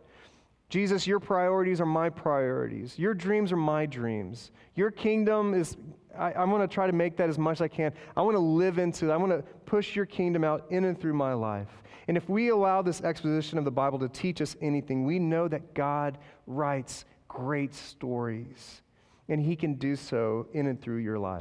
Jesus, 0.69 1.07
your 1.07 1.21
priorities 1.21 1.81
are 1.81 1.87
my 1.87 2.11
priorities. 2.11 2.99
Your 2.99 3.15
dreams 3.15 3.53
are 3.53 3.57
my 3.57 3.87
dreams. 3.87 4.51
Your 4.75 4.91
kingdom 4.91 5.55
is, 5.55 5.77
I, 6.19 6.33
I 6.33 6.45
want 6.45 6.69
to 6.69 6.75
try 6.75 6.87
to 6.87 6.93
make 6.93 7.17
that 7.19 7.29
as 7.29 7.39
much 7.39 7.59
as 7.59 7.61
I 7.63 7.69
can. 7.69 7.93
I 8.17 8.23
want 8.23 8.35
to 8.35 8.41
live 8.41 8.79
into 8.79 9.11
it. 9.11 9.13
I 9.13 9.17
want 9.17 9.33
to 9.33 9.43
push 9.65 9.95
your 9.95 10.07
kingdom 10.07 10.43
out 10.45 10.65
in 10.71 10.87
and 10.87 10.99
through 10.99 11.15
my 11.15 11.35
life. 11.35 11.82
And 12.09 12.17
if 12.17 12.29
we 12.29 12.49
allow 12.49 12.83
this 12.83 13.01
exposition 13.01 13.59
of 13.59 13.65
the 13.65 13.71
Bible 13.71 13.99
to 14.01 14.09
teach 14.09 14.41
us 14.41 14.57
anything, 14.61 15.05
we 15.05 15.19
know 15.19 15.49
that 15.49 15.75
God 15.75 16.19
writes 16.47 17.05
great 17.29 17.75
stories. 17.75 18.83
And 19.29 19.41
he 19.41 19.57
can 19.57 19.75
do 19.75 19.97
so 19.97 20.49
in 20.53 20.67
and 20.67 20.81
through 20.81 20.99
your 20.99 21.19
life. 21.19 21.41